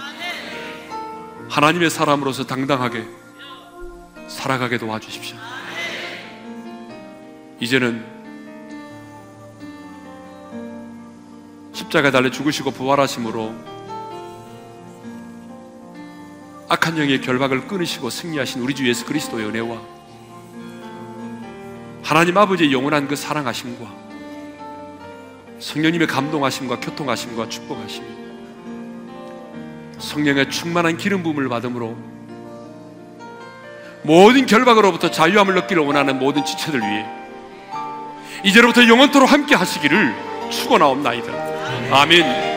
하나님의 1.49 1.89
사람으로서 1.89 2.45
당당하게 2.45 3.05
살아가게 4.27 4.77
도와주십시오. 4.77 5.35
이제는 7.59 8.05
십자가에 11.73 12.11
달려 12.11 12.29
죽으시고 12.29 12.71
부활하심으로 12.71 13.76
악한 16.69 16.97
영의 16.97 17.21
결박을 17.21 17.67
끊으시고 17.67 18.09
승리하신 18.09 18.61
우리 18.61 18.75
주 18.75 18.87
예수 18.87 19.05
그리스도의 19.05 19.45
은혜와 19.47 19.77
하나님 22.03 22.37
아버지의 22.37 22.73
영원한 22.73 23.07
그 23.07 23.15
사랑하심과 23.15 23.85
성령님의 25.59 26.07
감동하심과 26.07 26.79
교통하심과 26.79 27.49
축복하심 27.49 28.03
성령의 29.97 30.49
충만한 30.49 30.97
기름 30.97 31.23
부음을 31.23 31.49
받음으로 31.49 31.97
모든 34.03 34.45
결박으로부터 34.45 35.09
자유함을 35.09 35.57
얻기를 35.57 35.83
원하는 35.83 36.19
모든 36.19 36.45
지체들 36.45 36.79
위해 36.79 37.05
이제로부터 38.43 38.87
영원토록 38.87 39.31
함께 39.31 39.55
하시기를 39.55 40.15
축원하옵나이다. 40.49 41.33
아멘. 41.91 42.56